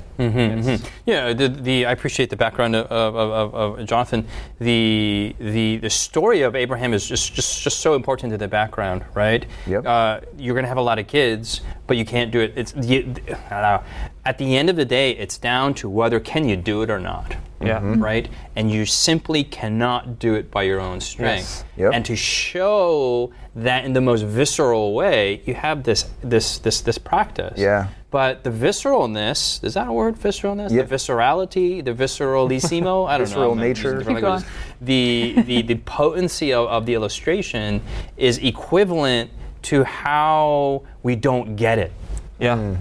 Yeah, 1.05 1.33
the, 1.33 1.49
the 1.49 1.85
I 1.85 1.91
appreciate 1.91 2.29
the 2.29 2.35
background 2.37 2.75
of, 2.75 2.85
of, 2.91 3.15
of, 3.15 3.79
of 3.79 3.87
Jonathan. 3.87 4.27
The, 4.59 5.35
the 5.39 5.77
the 5.77 5.89
story 5.89 6.41
of 6.41 6.55
Abraham 6.55 6.93
is 6.93 7.05
just, 7.07 7.33
just 7.33 7.61
just 7.61 7.79
so 7.79 7.95
important 7.95 8.31
to 8.31 8.37
the 8.37 8.47
background, 8.47 9.03
right? 9.13 9.45
Yep. 9.65 9.85
Uh, 9.85 10.19
you're 10.37 10.55
gonna 10.55 10.67
have 10.67 10.77
a 10.77 10.81
lot 10.81 10.99
of 10.99 11.07
kids, 11.07 11.61
but 11.87 11.97
you 11.97 12.05
can't 12.05 12.31
do 12.31 12.39
it. 12.39 12.53
It's 12.55 12.71
the, 12.71 12.97
I 12.97 13.61
don't 13.61 13.61
know. 13.61 13.83
At 14.27 14.37
the 14.37 14.57
end 14.57 14.69
of 14.69 14.75
the 14.75 14.83
day, 14.83 15.11
it's 15.11 15.37
down 15.37 15.73
to 15.75 15.87
whether 15.87 16.19
can 16.19 16.49
you 16.49 16.57
do 16.57 16.81
it 16.81 16.89
or 16.89 16.99
not. 16.99 17.37
Yeah. 17.61 17.79
Mm-hmm. 17.79 18.03
Right, 18.03 18.29
and 18.57 18.69
you 18.69 18.85
simply 18.85 19.43
cannot 19.43 20.19
do 20.19 20.35
it 20.35 20.51
by 20.51 20.63
your 20.63 20.81
own 20.81 20.99
strength. 20.99 21.63
Yep. 21.77 21.93
And 21.93 22.05
to 22.05 22.15
show 22.15 23.31
that 23.55 23.85
in 23.85 23.93
the 23.93 24.01
most 24.01 24.23
visceral 24.23 24.93
way, 24.93 25.41
you 25.45 25.55
have 25.55 25.83
this 25.83 26.09
this 26.21 26.59
this 26.59 26.81
this 26.81 26.97
practice. 26.97 27.57
Yeah. 27.57 27.87
But 28.11 28.43
the 28.43 28.49
visceralness, 28.51 29.63
is 29.63 29.73
that 29.73 29.87
a 29.87 29.93
word, 29.93 30.15
visceralness? 30.17 30.71
Yeah. 30.71 30.83
The 30.83 30.95
viscerality, 30.95 31.83
the 31.83 31.93
visceralissimo? 31.93 33.07
I 33.07 33.17
don't 33.17 33.27
Visceral 33.27 33.45
know. 33.45 33.51
I'm 33.51 33.59
nature. 33.59 33.83
using 33.83 33.97
different 33.99 34.17
Keep 34.19 34.23
languages. 34.23 34.49
The, 34.81 35.41
the, 35.41 35.61
the 35.63 35.75
potency 35.75 36.53
of, 36.53 36.67
of 36.67 36.85
the 36.85 36.93
illustration 36.93 37.81
is 38.17 38.37
equivalent 38.37 39.31
to 39.63 39.83
how 39.83 40.83
we 41.03 41.15
don't 41.15 41.55
get 41.55 41.79
it. 41.79 41.91
Yeah. 42.39 42.55
Mm. 42.57 42.77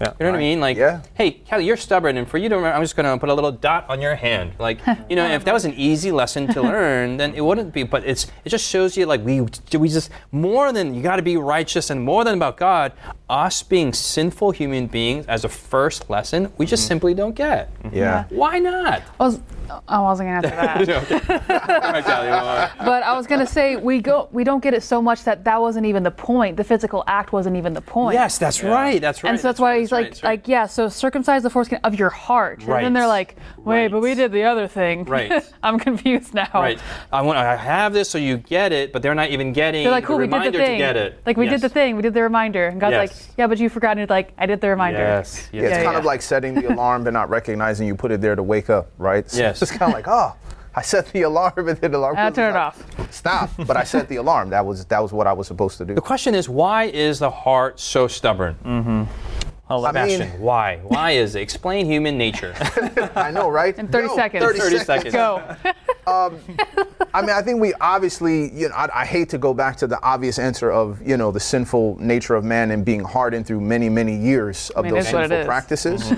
Yeah. 0.00 0.12
You 0.18 0.26
know 0.26 0.32
what 0.32 0.36
I 0.36 0.40
mean? 0.40 0.60
Like, 0.60 0.76
Yeah. 0.76 1.02
hey, 1.14 1.30
Kelly, 1.32 1.64
you're 1.64 1.76
stubborn, 1.76 2.16
and 2.16 2.28
for 2.28 2.38
you 2.38 2.48
to 2.48 2.56
remember, 2.56 2.74
I'm 2.74 2.82
just 2.82 2.96
going 2.96 3.06
to 3.06 3.18
put 3.18 3.28
a 3.28 3.34
little 3.34 3.52
dot 3.52 3.86
on 3.88 4.00
your 4.00 4.14
hand. 4.14 4.52
Like, 4.58 4.80
you 5.08 5.16
know, 5.16 5.26
if 5.26 5.44
that 5.44 5.54
was 5.54 5.64
an 5.64 5.74
easy 5.74 6.10
lesson 6.12 6.48
to 6.48 6.62
learn, 6.72 7.16
then 7.16 7.34
it 7.34 7.40
wouldn't 7.42 7.72
be. 7.72 7.82
But 7.82 8.04
it's 8.04 8.26
it 8.44 8.48
just 8.48 8.68
shows 8.68 8.96
you 8.96 9.06
like 9.06 9.24
we 9.24 9.42
we 9.78 9.88
just 9.88 10.10
more 10.30 10.72
than 10.72 10.94
you 10.94 11.02
got 11.02 11.16
to 11.16 11.22
be 11.22 11.36
righteous 11.36 11.90
and 11.90 12.02
more 12.02 12.24
than 12.24 12.34
about 12.34 12.56
God. 12.56 12.92
Us 13.28 13.62
being 13.62 13.94
sinful 13.94 14.50
human 14.50 14.86
beings 14.88 15.24
as 15.26 15.44
a 15.44 15.48
first 15.48 16.10
lesson, 16.10 16.52
we 16.58 16.66
just 16.66 16.82
mm-hmm. 16.82 16.88
simply 16.88 17.14
don't 17.14 17.34
get. 17.34 17.70
yeah 17.90 18.24
Why 18.28 18.58
not? 18.58 19.02
I 19.18 19.24
was 19.24 19.40
Oh, 19.72 19.82
I 19.88 20.00
wasn't 20.00 20.28
gonna 20.28 20.48
answer 20.48 20.86
that. 20.86 21.80
All 21.84 21.92
right, 21.92 22.04
Callie, 22.04 22.28
well, 22.28 22.70
but 22.78 23.02
I 23.02 23.16
was 23.16 23.26
gonna 23.26 23.46
say 23.46 23.76
we 23.76 24.00
go 24.00 24.28
we 24.32 24.44
don't 24.44 24.62
get 24.62 24.74
it 24.74 24.82
so 24.82 25.00
much 25.00 25.24
that 25.24 25.44
that 25.44 25.60
wasn't 25.60 25.86
even 25.86 26.02
the 26.02 26.10
point. 26.10 26.56
The 26.56 26.64
physical 26.64 27.04
act 27.06 27.32
wasn't 27.32 27.56
even 27.56 27.72
the 27.72 27.80
point. 27.80 28.14
yes, 28.14 28.38
that's 28.38 28.62
right. 28.62 29.00
That's 29.00 29.22
right. 29.24 29.30
And 29.30 29.40
so 29.40 29.48
that's 29.48 29.60
why 29.60 29.72
right, 29.72 29.80
he's 29.80 29.92
right, 29.92 30.04
like, 30.04 30.12
right. 30.14 30.24
like, 30.24 30.48
yeah. 30.48 30.66
So 30.66 30.88
circumcise 30.88 31.42
the 31.42 31.50
foreskin 31.50 31.78
of 31.84 31.94
your 31.94 32.10
heart. 32.10 32.62
Right. 32.64 32.78
And 32.78 32.86
then 32.86 32.92
they're 32.92 33.06
like, 33.08 33.36
wait, 33.58 33.88
but 33.88 34.00
we 34.00 34.14
did 34.14 34.32
the 34.32 34.44
other 34.44 34.66
thing. 34.68 35.04
Right. 35.04 35.32
I'm 35.62 35.78
confused 35.78 36.34
now. 36.34 36.48
Right. 36.54 36.78
I 37.12 37.22
want. 37.22 37.38
I 37.38 37.56
have 37.56 37.92
this, 37.92 38.08
so 38.10 38.18
you 38.18 38.36
get 38.38 38.72
it, 38.72 38.92
but 38.92 39.02
they're 39.02 39.14
not 39.14 39.30
even 39.30 39.52
getting 39.52 39.82
They're 39.84 39.90
like, 39.92 40.04
cool, 40.04 40.18
the 40.18 40.26
we 40.26 40.38
did 40.40 40.54
the 40.54 40.58
thing. 40.58 40.72
to 40.72 40.78
get 40.78 40.96
it. 40.96 41.20
Like 41.26 41.36
we 41.36 41.46
Yes. 41.46 41.60
did 41.60 41.70
the 41.70 41.72
thing. 41.74 41.96
We 41.96 42.02
did 42.02 42.14
the 42.14 42.22
reminder. 42.22 42.66
And 42.68 42.80
God's 42.80 42.92
Yes. 42.92 43.28
like, 43.28 43.38
yeah, 43.38 43.46
but 43.46 43.58
you 43.58 43.68
forgot. 43.68 43.98
And 43.98 44.08
like, 44.10 44.32
I 44.38 44.46
did 44.46 44.60
the 44.60 44.68
reminder. 44.68 44.98
Yes. 45.00 45.48
Yeah, 45.52 45.62
it's 45.62 45.70
Yeah, 45.70 45.82
kind 45.84 45.92
yeah. 45.94 45.98
of 45.98 46.04
like 46.04 46.22
setting 46.22 46.54
the 46.54 46.72
alarm 46.72 47.04
but 47.04 47.12
not 47.12 47.30
recognizing 47.30 47.86
you 47.86 47.94
put 47.94 48.10
it 48.12 48.20
there 48.20 48.34
to 48.36 48.42
wake 48.42 48.70
up, 48.70 48.90
right? 48.98 49.28
So 49.30 49.38
Yes. 49.38 49.61
It's 49.62 49.70
kind 49.70 49.90
of 49.90 49.94
like, 49.94 50.08
oh, 50.08 50.34
I 50.74 50.82
set 50.82 51.06
the 51.12 51.22
alarm 51.22 51.68
and 51.68 51.78
then 51.78 51.92
the 51.92 51.98
alarm. 51.98 52.16
I'll 52.16 52.30
goes 52.30 52.36
turn 52.36 52.54
it 52.54 52.58
off. 52.58 52.98
off. 52.98 53.12
Stop! 53.12 53.50
But 53.66 53.76
I 53.76 53.84
set 53.84 54.08
the 54.08 54.16
alarm. 54.16 54.50
That 54.50 54.64
was 54.64 54.84
that 54.86 55.02
was 55.02 55.12
what 55.12 55.26
I 55.26 55.32
was 55.32 55.46
supposed 55.46 55.78
to 55.78 55.84
do. 55.84 55.94
The 55.94 56.00
question 56.00 56.34
is, 56.34 56.48
why 56.48 56.84
is 56.84 57.18
the 57.18 57.30
heart 57.30 57.78
so 57.78 58.08
stubborn? 58.08 58.56
Mm. 58.64 59.06
I'll 59.68 59.80
let 59.80 59.96
I 59.96 60.06
mean- 60.06 60.28
why? 60.40 60.78
Why 60.82 61.12
is 61.12 61.34
it? 61.34 61.40
Explain 61.40 61.86
human 61.86 62.18
nature. 62.18 62.54
I 63.14 63.30
know, 63.30 63.48
right? 63.48 63.76
In 63.78 63.88
30 63.88 64.08
Yo, 64.08 64.14
seconds. 64.16 64.44
30, 64.44 64.58
30 64.58 64.78
seconds. 64.78 65.12
seconds. 65.12 65.14
Go. 65.14 65.56
I 67.14 67.20
mean, 67.20 67.30
I 67.30 67.42
think 67.42 67.60
we 67.60 67.72
obviously, 67.74 68.52
you 68.52 68.68
know, 68.68 68.74
I, 68.74 69.02
I 69.02 69.04
hate 69.06 69.28
to 69.30 69.38
go 69.38 69.54
back 69.54 69.76
to 69.78 69.86
the 69.86 70.00
obvious 70.02 70.38
answer 70.38 70.70
of, 70.70 71.00
you 71.06 71.16
know, 71.16 71.30
the 71.30 71.40
sinful 71.40 71.96
nature 72.00 72.34
of 72.34 72.44
man 72.44 72.70
and 72.70 72.84
being 72.84 73.04
hardened 73.04 73.46
through 73.46 73.60
many, 73.60 73.88
many 73.88 74.16
years 74.16 74.70
of 74.70 74.84
mean, 74.84 74.94
those 74.94 75.04
it's 75.04 75.12
what 75.12 75.24
it 75.24 75.28
sinful 75.28 75.46
practices. 75.46 76.12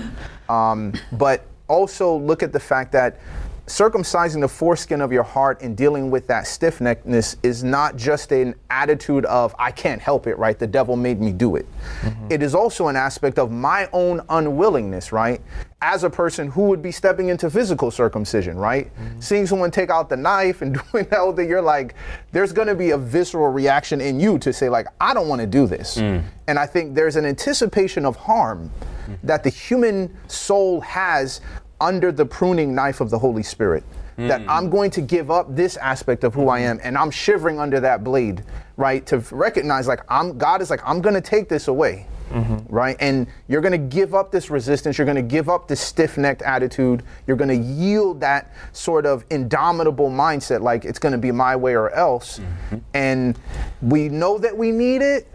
um, 0.49 0.93
but 1.13 1.45
also 1.67 2.15
look 2.15 2.43
at 2.43 2.51
the 2.51 2.59
fact 2.59 2.91
that 2.91 3.19
circumcising 3.67 4.41
the 4.41 4.47
foreskin 4.47 5.01
of 5.01 5.11
your 5.11 5.23
heart 5.23 5.61
and 5.61 5.75
dealing 5.75 6.11
with 6.11 6.27
that 6.27 6.45
stiff 6.45 6.79
neckedness 6.79 7.35
is 7.41 7.63
not 7.63 7.95
just 7.95 8.31
an 8.31 8.53
attitude 8.69 9.25
of, 9.25 9.55
I 9.57 9.71
can't 9.71 10.01
help 10.01 10.27
it, 10.27 10.37
right? 10.37 10.57
The 10.57 10.67
devil 10.67 10.95
made 10.95 11.19
me 11.19 11.31
do 11.31 11.55
it. 11.55 11.65
Mm-hmm. 12.01 12.27
It 12.29 12.43
is 12.43 12.53
also 12.53 12.89
an 12.89 12.95
aspect 12.95 13.39
of 13.39 13.51
my 13.51 13.89
own 13.91 14.21
unwillingness, 14.29 15.11
right? 15.11 15.41
As 15.81 16.03
a 16.03 16.09
person 16.09 16.49
who 16.49 16.63
would 16.65 16.81
be 16.81 16.91
stepping 16.91 17.29
into 17.29 17.49
physical 17.49 17.89
circumcision, 17.89 18.55
right? 18.57 18.95
Mm-hmm. 18.95 19.19
Seeing 19.19 19.47
someone 19.47 19.71
take 19.71 19.89
out 19.89 20.09
the 20.09 20.17
knife 20.17 20.61
and 20.61 20.79
doing 20.91 21.05
that 21.05 21.33
thing, 21.35 21.49
you're 21.49 21.61
like, 21.61 21.95
there's 22.31 22.53
gonna 22.53 22.75
be 22.75 22.91
a 22.91 22.97
visceral 22.97 23.51
reaction 23.51 23.99
in 23.99 24.19
you 24.19 24.37
to 24.39 24.53
say, 24.53 24.69
like, 24.69 24.85
I 25.01 25.15
don't 25.15 25.27
wanna 25.27 25.47
do 25.47 25.65
this. 25.65 25.97
Mm. 25.97 26.23
And 26.47 26.59
I 26.59 26.67
think 26.67 26.93
there's 26.93 27.15
an 27.15 27.25
anticipation 27.25 28.05
of 28.05 28.15
harm 28.15 28.69
mm-hmm. 28.69 29.15
that 29.25 29.43
the 29.43 29.49
human 29.49 30.15
soul 30.27 30.81
has 30.81 31.41
under 31.79 32.11
the 32.11 32.25
pruning 32.25 32.73
knife 32.73 33.01
of 33.01 33.09
the 33.09 33.19
Holy 33.19 33.43
Spirit. 33.43 33.83
That 34.17 34.43
hmm. 34.43 34.49
I'm 34.49 34.69
going 34.69 34.91
to 34.91 35.01
give 35.01 35.29
up 35.29 35.53
this 35.53 35.75
aspect 35.75 36.23
of 36.23 36.33
who 36.33 36.47
I 36.47 36.59
hmm. 36.59 36.65
am, 36.65 36.79
and 36.83 36.97
I'm 36.97 37.11
shivering 37.11 37.59
under 37.59 37.81
that 37.81 38.03
blade, 38.03 38.43
right? 38.77 39.05
To 39.07 39.17
recognize, 39.31 39.87
like, 39.87 40.01
I'm 40.07 40.37
God 40.37 40.61
is 40.61 40.69
like, 40.69 40.79
I'm 40.85 41.01
going 41.01 41.15
to 41.15 41.21
take 41.21 41.49
this 41.49 41.67
away, 41.67 42.07
mm-hmm. 42.31 42.73
right? 42.73 42.95
And 43.01 43.27
you're 43.49 43.59
going 43.59 43.73
to 43.73 43.77
give 43.77 44.15
up 44.15 44.31
this 44.31 44.49
resistance. 44.49 44.97
You're 44.97 45.03
going 45.03 45.17
to 45.17 45.21
give 45.21 45.49
up 45.49 45.67
this 45.67 45.81
stiff-necked 45.81 46.43
attitude. 46.43 47.03
You're 47.27 47.35
going 47.35 47.49
to 47.49 47.57
yield 47.57 48.21
that 48.21 48.53
sort 48.71 49.05
of 49.05 49.25
indomitable 49.31 50.09
mindset, 50.09 50.61
like 50.61 50.85
it's 50.85 50.99
going 50.99 51.11
to 51.11 51.17
be 51.17 51.33
my 51.33 51.57
way 51.57 51.75
or 51.75 51.89
else. 51.89 52.39
Mm-hmm. 52.39 52.77
And 52.93 53.39
we 53.81 54.07
know 54.07 54.37
that 54.37 54.55
we 54.57 54.71
need 54.71 55.01
it. 55.01 55.27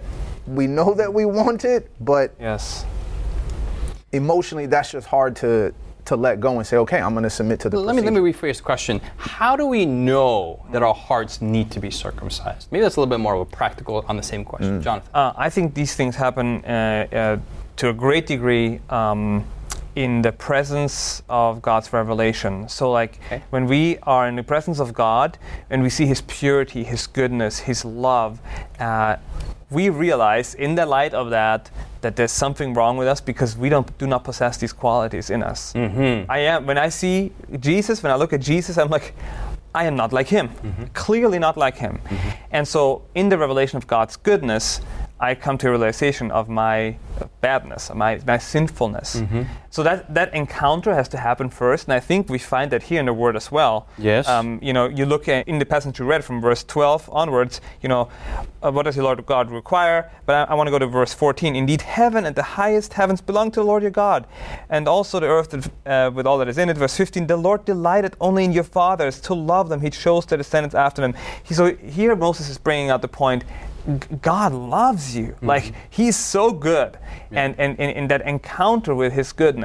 We 0.47 0.67
know 0.67 0.95
that 0.95 1.13
we 1.13 1.27
want 1.27 1.67
it, 1.67 1.91
but 2.01 2.35
Yes. 2.41 2.87
emotionally 4.13 4.67
that's 4.67 4.91
just 4.91 5.07
hard 5.07 5.37
to 5.37 5.75
to 6.05 6.17
let 6.17 6.41
go 6.41 6.59
and 6.59 6.67
say 6.67 6.77
okay 6.77 7.01
i'm 7.01 7.13
going 7.13 7.23
to 7.23 7.31
submit 7.31 7.61
to 7.61 7.69
the 7.71 7.79
let 7.79 7.97
me 7.97 8.03
let 8.03 8.13
me 8.13 8.21
rephrase 8.21 8.59
the 8.59 8.63
question. 8.63 9.01
How 9.17 9.57
do 9.57 9.67
we 9.67 9.87
know 9.87 10.65
that 10.73 10.83
our 10.83 10.95
hearts 10.95 11.41
need 11.41 11.71
to 11.73 11.81
be 11.81 11.91
circumcised? 11.91 12.69
Maybe 12.71 12.83
that's 12.83 12.97
a 12.97 13.01
little 13.01 13.11
bit 13.11 13.21
more 13.21 13.35
of 13.35 13.41
a 13.41 13.45
practical 13.45 14.05
on 14.09 14.17
the 14.17 14.23
same 14.23 14.45
question, 14.45 14.83
Jonathan. 14.83 15.11
Uh, 15.15 15.33
I 15.37 15.51
think 15.51 15.75
these 15.75 15.95
things 15.95 16.17
happen 16.17 16.65
uh, 16.65 17.07
uh, 17.13 17.39
to 17.77 17.89
a 17.89 17.93
great 17.93 18.27
degree 18.27 18.81
um, 18.91 19.45
in 19.97 20.23
the 20.23 20.33
presence 20.33 21.23
of 21.29 21.61
God's 21.63 21.93
revelation. 21.93 22.69
So, 22.69 22.91
like 22.91 23.19
Okay. 23.27 23.43
when 23.51 23.67
we 23.67 23.99
are 24.03 24.29
in 24.29 24.37
the 24.37 24.43
presence 24.43 24.81
of 24.81 24.93
God 24.95 25.39
and 25.71 25.83
we 25.83 25.91
see 25.91 26.07
His 26.07 26.23
purity, 26.23 26.85
His 26.85 27.07
goodness, 27.07 27.61
His 27.61 27.85
love, 27.85 28.41
uh, 28.79 29.17
we 29.71 29.89
realize 29.89 30.55
in 30.55 30.75
the 30.75 30.87
light 30.87 31.15
of 31.15 31.31
that 31.31 31.71
that 32.01 32.17
there's 32.17 32.33
something 32.33 32.75
wrong 32.75 32.97
with 32.97 33.09
us 33.09 33.21
because 33.21 33.57
we 33.57 33.69
don't 33.69 33.97
do 33.99 34.07
not 34.07 34.25
possess 34.25 34.57
these 34.57 34.73
qualities 34.73 35.31
in 35.31 35.43
us. 35.43 35.73
Mm-hmm. 35.75 36.31
I 36.31 36.39
am 36.39 36.67
when 36.67 36.79
I 36.79 36.89
see 36.89 37.33
Jesus, 37.59 38.03
when 38.03 38.13
I 38.13 38.17
look 38.17 38.33
at 38.33 38.41
Jesus, 38.41 38.79
I'm 38.79 38.91
like. 38.91 39.15
I 39.73 39.85
am 39.85 39.95
not 39.95 40.13
like 40.13 40.27
him, 40.27 40.49
mm-hmm. 40.49 40.87
clearly 40.95 41.39
not 41.39 41.57
like 41.57 41.77
him. 41.77 42.01
Mm-hmm. 42.05 42.29
And 42.51 42.67
so, 42.67 43.03
in 43.15 43.29
the 43.29 43.39
revelation 43.39 43.77
of 43.77 43.87
God's 43.87 44.17
goodness, 44.17 44.81
I 45.21 45.37
come 45.37 45.59
to 45.59 45.69
a 45.69 45.71
realization 45.71 46.33
of 46.33 46.49
my 46.49 46.97
badness, 47.41 47.89
my, 47.95 48.21
my 48.27 48.39
sinfulness. 48.39 49.23
So 49.73 49.85
that, 49.85 50.13
that 50.13 50.35
encounter 50.35 50.93
has 50.95 51.09
to 51.11 51.17
happen 51.17 51.49
first, 51.49 51.87
and 51.87 51.95
I 51.95 52.01
think 52.01 52.29
we 52.29 52.39
find 52.39 52.73
that 52.73 52.83
here 52.83 52.99
in 52.99 53.07
the 53.07 53.13
Word 53.13 53.37
as 53.37 53.53
well. 53.53 53.87
Yes. 53.99 54.27
Um, 54.27 54.59
you 54.61 54.73
know, 54.73 54.89
you 54.89 55.07
look 55.07 55.29
at, 55.29 55.47
in 55.47 55.61
the 55.61 55.65
passage 55.65 56.01
you 56.01 56.05
read 56.05 56.25
from 56.25 56.41
verse 56.41 56.65
12 56.65 57.09
onwards, 57.13 57.61
you 57.81 57.89
know, 57.89 58.09
uh, 58.65 58.73
what 58.73 58.83
does 58.83 58.97
the 58.97 59.03
Lord 59.05 59.25
God 59.27 59.49
require? 59.49 60.11
But 60.27 60.35
I, 60.49 60.53
I 60.53 60.55
want 60.55 60.67
to 60.67 60.73
go 60.73 60.81
to 60.81 60.89
verse 60.89 61.15
14. 61.15 61.55
Indeed, 61.55 61.83
heaven 61.83 62.27
and 62.27 62.35
the 62.35 62.43
highest 62.43 62.95
heavens 62.95 63.21
belong 63.21 63.53
to 63.53 63.61
the 63.61 63.65
Lord 63.65 63.83
your 63.83 63.93
God, 63.93 64.27
and 64.69 64.89
also 64.89 65.21
the 65.21 65.29
earth 65.29 65.51
that, 65.51 65.71
uh, 65.87 66.11
with 66.11 66.27
all 66.27 66.39
that 66.39 66.49
is 66.49 66.59
in 66.59 66.69
it. 66.69 66.77
Verse 66.77 66.97
15, 66.97 67.29
the 67.29 67.37
Lord 67.37 67.65
delighted 67.65 68.17
only 68.21 68.45
in 68.45 68.51
your 68.51 68.65
fathers 68.65 69.21
to 69.21 69.35
love 69.35 69.69
them. 69.69 69.81
He 69.81 69.91
chose 69.91 70.27
their 70.27 70.39
descendants 70.39 70.75
after 70.75 71.01
them. 71.01 71.15
He, 71.45 71.55
so 71.55 71.77
here 71.77 72.17
Moses 72.17 72.49
is 72.49 72.59
bringing 72.59 72.91
out 72.91 73.03
the 73.03 73.09
point. 73.09 73.45
God 74.21 74.53
loves 74.53 75.17
you. 75.17 75.37
Like, 75.41 75.73
He's 75.89 76.17
so 76.17 76.53
good. 76.53 76.99
And, 77.31 77.55
and, 77.59 77.79
and 77.81 77.97
in 77.97 78.09
that 78.09 78.23
encounter 78.23 78.95
with 78.95 79.13
His 79.13 79.33
goodness, 79.33 79.60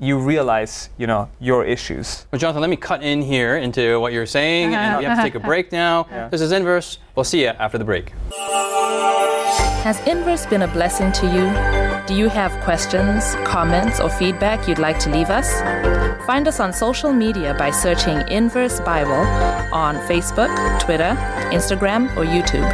you 0.00 0.18
realize, 0.18 0.90
you 0.98 1.06
know, 1.06 1.28
your 1.40 1.64
issues. 1.64 2.26
Well, 2.30 2.38
Jonathan, 2.38 2.60
let 2.60 2.70
me 2.70 2.76
cut 2.76 3.02
in 3.02 3.22
here 3.22 3.56
into 3.56 4.00
what 4.00 4.12
you're 4.12 4.26
saying, 4.26 4.74
and 4.74 4.98
we 4.98 5.04
have 5.04 5.18
to 5.18 5.22
take 5.22 5.34
a 5.34 5.40
break 5.40 5.72
now. 5.84 6.04
This 6.30 6.40
is 6.40 6.52
Inverse. 6.52 6.98
We'll 7.14 7.24
see 7.24 7.42
you 7.42 7.48
after 7.48 7.78
the 7.78 7.84
break. 7.84 8.12
Has 9.84 10.00
Inverse 10.06 10.46
been 10.46 10.62
a 10.62 10.68
blessing 10.68 11.12
to 11.12 11.26
you? 11.26 12.06
Do 12.06 12.14
you 12.14 12.28
have 12.28 12.52
questions, 12.64 13.34
comments, 13.44 14.00
or 14.00 14.10
feedback 14.10 14.66
you'd 14.66 14.78
like 14.78 14.98
to 15.00 15.10
leave 15.10 15.30
us? 15.30 15.60
Find 16.26 16.48
us 16.48 16.58
on 16.58 16.72
social 16.72 17.12
media 17.12 17.54
by 17.58 17.70
searching 17.70 18.16
Inverse 18.28 18.80
Bible 18.80 19.12
on 19.72 19.96
Facebook, 20.08 20.50
Twitter, 20.80 21.14
Instagram, 21.52 22.14
or 22.16 22.24
YouTube. 22.24 22.68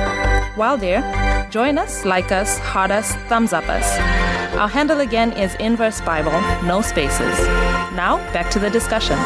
While 0.56 0.76
there, 0.76 1.48
join 1.50 1.78
us, 1.78 2.04
like 2.04 2.32
us, 2.32 2.58
heart 2.58 2.90
us, 2.90 3.14
thumbs 3.28 3.52
up 3.52 3.68
us. 3.68 4.39
Our 4.58 4.68
handle 4.68 5.00
again 5.00 5.32
is 5.32 5.54
Inverse 5.56 6.00
Bible, 6.00 6.32
no 6.66 6.82
spaces. 6.82 7.38
Now, 7.94 8.18
back 8.32 8.50
to 8.50 8.58
the 8.58 8.68
discussion. 8.68 9.16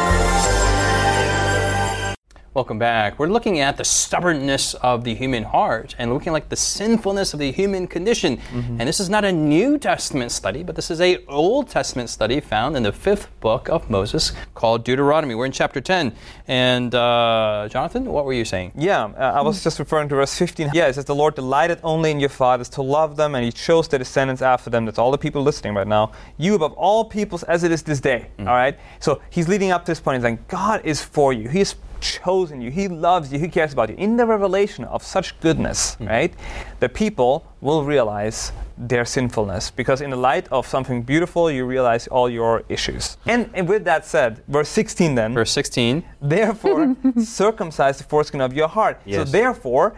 Welcome 2.55 2.79
back. 2.79 3.19
We're 3.19 3.27
looking 3.27 3.59
at 3.59 3.75
the 3.75 3.83
stubbornness 3.83 4.75
of 4.75 5.03
the 5.03 5.13
human 5.13 5.43
heart 5.43 5.93
and 5.99 6.13
looking 6.13 6.31
like 6.31 6.47
the 6.47 6.55
sinfulness 6.55 7.33
of 7.33 7.39
the 7.41 7.51
human 7.51 7.85
condition. 7.85 8.39
And 8.53 8.79
this 8.79 9.01
is 9.01 9.09
not 9.09 9.25
a 9.25 9.31
New 9.33 9.77
Testament 9.77 10.31
study, 10.31 10.63
but 10.63 10.77
this 10.77 10.89
is 10.89 11.01
a 11.01 11.21
Old 11.25 11.67
Testament 11.67 12.09
study 12.09 12.39
found 12.39 12.77
in 12.77 12.83
the 12.83 12.93
fifth 12.93 13.27
book 13.41 13.67
of 13.67 13.89
Moses 13.89 14.31
called 14.53 14.85
Deuteronomy. 14.85 15.35
We're 15.35 15.47
in 15.47 15.51
chapter 15.51 15.81
10. 15.81 16.15
And 16.47 16.95
uh, 16.95 17.67
Jonathan, 17.69 18.05
what 18.05 18.23
were 18.23 18.31
you 18.31 18.45
saying? 18.45 18.71
Yeah, 18.77 19.03
uh, 19.03 19.33
I 19.35 19.41
was 19.41 19.61
just 19.61 19.77
referring 19.77 20.07
to 20.07 20.15
verse 20.15 20.37
15. 20.37 20.69
Yeah, 20.73 20.87
it 20.87 20.95
says, 20.95 21.03
The 21.03 21.13
Lord 21.13 21.35
delighted 21.35 21.79
only 21.83 22.09
in 22.11 22.21
your 22.21 22.29
fathers 22.29 22.69
to 22.69 22.81
love 22.81 23.17
them, 23.17 23.35
and 23.35 23.43
He 23.43 23.51
chose 23.51 23.89
their 23.89 23.99
descendants 23.99 24.41
after 24.41 24.69
them. 24.69 24.85
That's 24.85 24.97
all 24.97 25.11
the 25.11 25.17
people 25.17 25.41
listening 25.41 25.73
right 25.73 25.85
now. 25.85 26.13
You 26.37 26.55
above 26.55 26.71
all 26.77 27.03
peoples 27.03 27.43
as 27.43 27.65
it 27.65 27.73
is 27.73 27.83
this 27.83 27.99
day. 27.99 28.29
All 28.39 28.45
right? 28.45 28.79
So 29.01 29.21
He's 29.29 29.49
leading 29.49 29.71
up 29.71 29.83
to 29.83 29.91
this 29.91 29.99
point. 29.99 30.15
He's 30.15 30.23
like, 30.23 30.47
God 30.47 30.85
is 30.85 31.03
for 31.03 31.33
you. 31.33 31.49
He 31.49 31.59
has 31.59 31.75
chosen 31.99 32.61
you. 32.61 32.71
He 32.71 32.87
loves 32.87 33.31
you. 33.31 33.39
He 33.39 33.47
cares 33.47 33.73
about 33.73 33.89
you. 33.89 33.95
In 33.95 34.17
the 34.17 34.25
revelation 34.25 34.85
of 34.85 35.03
such 35.03 35.39
goodness, 35.39 35.95
mm-hmm. 35.95 36.07
right, 36.07 36.33
the 36.79 36.89
people 36.89 37.45
will 37.61 37.83
realize 37.83 38.51
their 38.77 39.05
sinfulness 39.05 39.71
because 39.71 40.01
in 40.01 40.09
the 40.09 40.17
light 40.17 40.47
of 40.51 40.67
something 40.67 41.01
beautiful, 41.01 41.49
you 41.49 41.65
realize 41.65 42.07
all 42.07 42.29
your 42.29 42.63
issues. 42.69 43.17
And, 43.25 43.49
and 43.53 43.67
with 43.67 43.85
that 43.85 44.05
said, 44.05 44.43
verse 44.47 44.69
16 44.69 45.15
then. 45.15 45.33
Verse 45.33 45.51
16. 45.51 46.03
Therefore, 46.21 46.95
circumcise 47.23 47.97
the 47.97 48.03
foreskin 48.03 48.41
of 48.41 48.53
your 48.53 48.67
heart. 48.67 49.01
So, 49.09 49.23
therefore, 49.23 49.95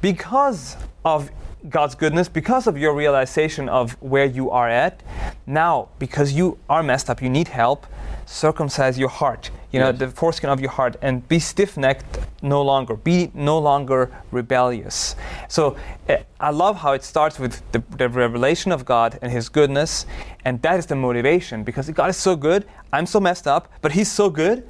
because 0.00 0.76
of 1.04 1.30
God's 1.68 1.94
goodness, 1.94 2.28
because 2.28 2.66
of 2.66 2.76
your 2.78 2.94
realization 2.94 3.68
of 3.68 3.92
where 4.00 4.24
you 4.24 4.50
are 4.50 4.68
at, 4.68 5.02
now, 5.46 5.88
because 5.98 6.32
you 6.32 6.58
are 6.68 6.82
messed 6.82 7.10
up, 7.10 7.22
you 7.22 7.28
need 7.28 7.48
help, 7.48 7.86
circumcise 8.26 8.98
your 8.98 9.08
heart. 9.08 9.50
You 9.72 9.80
know, 9.80 9.88
Yes. 9.90 9.98
the 9.98 10.08
foreskin 10.08 10.50
of 10.50 10.60
your 10.60 10.70
heart, 10.70 10.96
and 11.02 11.26
be 11.28 11.38
stiff 11.38 11.76
necked 11.76 12.18
no 12.42 12.62
longer. 12.62 12.94
Be 12.96 13.30
no 13.34 13.58
longer 13.58 14.10
rebellious. 14.32 15.16
So, 15.48 15.76
eh, 16.08 16.18
I 16.38 16.50
love 16.50 16.76
how 16.76 16.92
it 16.92 17.04
starts 17.04 17.38
with 17.38 17.62
the, 17.72 17.82
the 17.96 18.08
revelation 18.08 18.72
of 18.72 18.84
God 18.84 19.18
and 19.22 19.32
His 19.32 19.48
goodness, 19.48 20.06
and 20.44 20.60
that 20.62 20.78
is 20.78 20.86
the 20.86 20.96
motivation 20.96 21.64
because 21.64 21.88
God 21.90 22.10
is 22.10 22.16
so 22.16 22.36
good. 22.36 22.64
I'm 22.92 23.06
so 23.06 23.20
messed 23.20 23.46
up, 23.46 23.68
but 23.80 23.92
He's 23.92 24.10
so 24.10 24.28
good 24.30 24.62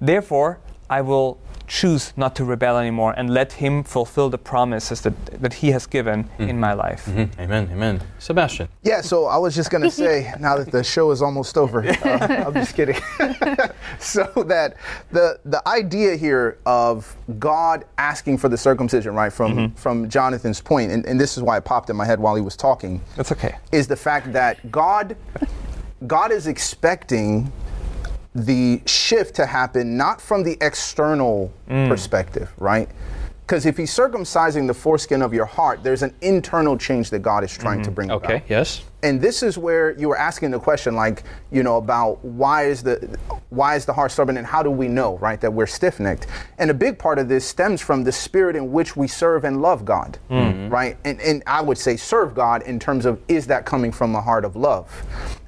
Therefore, 0.00 0.58
I 0.90 1.00
will 1.00 1.38
choose 1.66 2.12
not 2.16 2.34
to 2.36 2.44
rebel 2.44 2.76
anymore 2.78 3.14
and 3.16 3.30
let 3.30 3.52
Him 3.54 3.82
fulfill 3.84 4.30
the 4.30 4.38
promises 4.38 5.00
that, 5.02 5.14
that 5.42 5.54
He 5.54 5.70
has 5.70 5.86
given 5.86 6.28
in 6.38 6.58
my 6.60 6.72
life. 6.72 7.06
Mhm. 7.06 7.28
Amen. 7.38 7.68
Amen. 7.72 8.00
Sebastien. 8.18 8.68
Yeah, 8.82 9.00
so 9.00 9.26
I 9.26 9.36
was 9.38 9.54
just 9.54 9.70
gonna 9.70 9.90
say 10.04 10.32
now 10.40 10.56
that 10.56 10.70
the 10.70 10.84
show 10.84 11.10
is 11.10 11.22
almost 11.22 11.56
over, 11.56 11.86
uh, 11.86 12.44
I'm 12.46 12.54
just 12.54 12.74
kidding. 12.74 12.96
so 13.98 14.24
that 14.46 14.76
the 15.10 15.38
the 15.44 15.66
idea 15.68 16.16
here 16.16 16.58
of 16.66 17.16
God 17.38 17.84
asking 17.98 18.38
for 18.38 18.48
the 18.48 18.56
circumcision, 18.58 19.14
right, 19.14 19.32
from 19.32 19.72
from 19.74 20.08
Jonathan's 20.08 20.60
point, 20.60 20.92
and, 20.92 21.06
and 21.06 21.18
this 21.20 21.36
is 21.36 21.42
why 21.42 21.56
it 21.56 21.64
popped 21.64 21.90
in 21.90 21.96
my 21.96 22.04
head 22.04 22.20
while 22.20 22.34
he 22.34 22.42
was 22.42 22.56
talking, 22.56 23.00
That's 23.16 23.32
okay. 23.32 23.56
is 23.72 23.86
the 23.86 23.96
fact 23.96 24.32
that 24.32 24.70
God 24.70 25.16
God 26.06 26.32
is 26.32 26.46
expecting 26.46 27.50
the 28.34 28.80
shift 28.86 29.36
to 29.36 29.46
happen 29.46 29.96
not 29.96 30.20
from 30.20 30.42
the 30.42 30.56
external 30.60 31.52
mm. 31.68 31.88
perspective, 31.88 32.52
right? 32.58 32.88
Because 33.46 33.66
if 33.66 33.76
he's 33.76 33.94
circumcising 33.94 34.66
the 34.66 34.74
foreskin 34.74 35.22
of 35.22 35.34
your 35.34 35.44
heart, 35.44 35.82
there's 35.82 36.02
an 36.02 36.14
internal 36.22 36.78
change 36.78 37.10
that 37.10 37.20
God 37.20 37.44
is 37.44 37.56
trying 37.56 37.82
to 37.82 37.90
mm-hmm. 37.90 37.94
bring 37.94 38.10
Okay. 38.10 38.36
about 38.36 38.50
Yes. 38.50 38.82
And 39.04 39.20
this 39.20 39.42
is 39.42 39.58
where 39.58 39.92
you 39.98 40.08
were 40.08 40.16
asking 40.16 40.50
the 40.50 40.58
question 40.58 40.96
like 40.96 41.22
you 41.52 41.62
know 41.62 41.76
about 41.76 42.24
why 42.24 42.64
is 42.64 42.82
the 42.82 43.18
why 43.50 43.76
is 43.76 43.84
the 43.84 43.92
heart 43.92 44.10
stubborn 44.10 44.38
and 44.38 44.46
how 44.46 44.62
do 44.62 44.70
we 44.70 44.88
know 44.88 45.18
right 45.18 45.40
that 45.40 45.52
we're 45.52 45.66
stiff-necked? 45.66 46.26
And 46.58 46.70
a 46.70 46.74
big 46.74 46.98
part 46.98 47.18
of 47.18 47.28
this 47.28 47.44
stems 47.44 47.80
from 47.80 48.02
the 48.02 48.10
spirit 48.10 48.56
in 48.56 48.72
which 48.72 48.96
we 48.96 49.06
serve 49.06 49.44
and 49.44 49.62
love 49.62 49.84
god 49.84 50.18
mm-hmm. 50.30 50.68
right? 50.70 50.96
And, 51.04 51.20
and 51.20 51.42
i 51.46 51.60
would 51.60 51.78
say 51.78 51.96
serve 51.96 52.34
god 52.34 52.62
in 52.62 52.80
terms 52.80 53.04
of 53.04 53.20
is 53.28 53.46
that 53.46 53.66
coming 53.66 53.92
from 53.92 54.14
a 54.16 54.20
heart 54.20 54.44
of 54.44 54.56
love? 54.56 54.90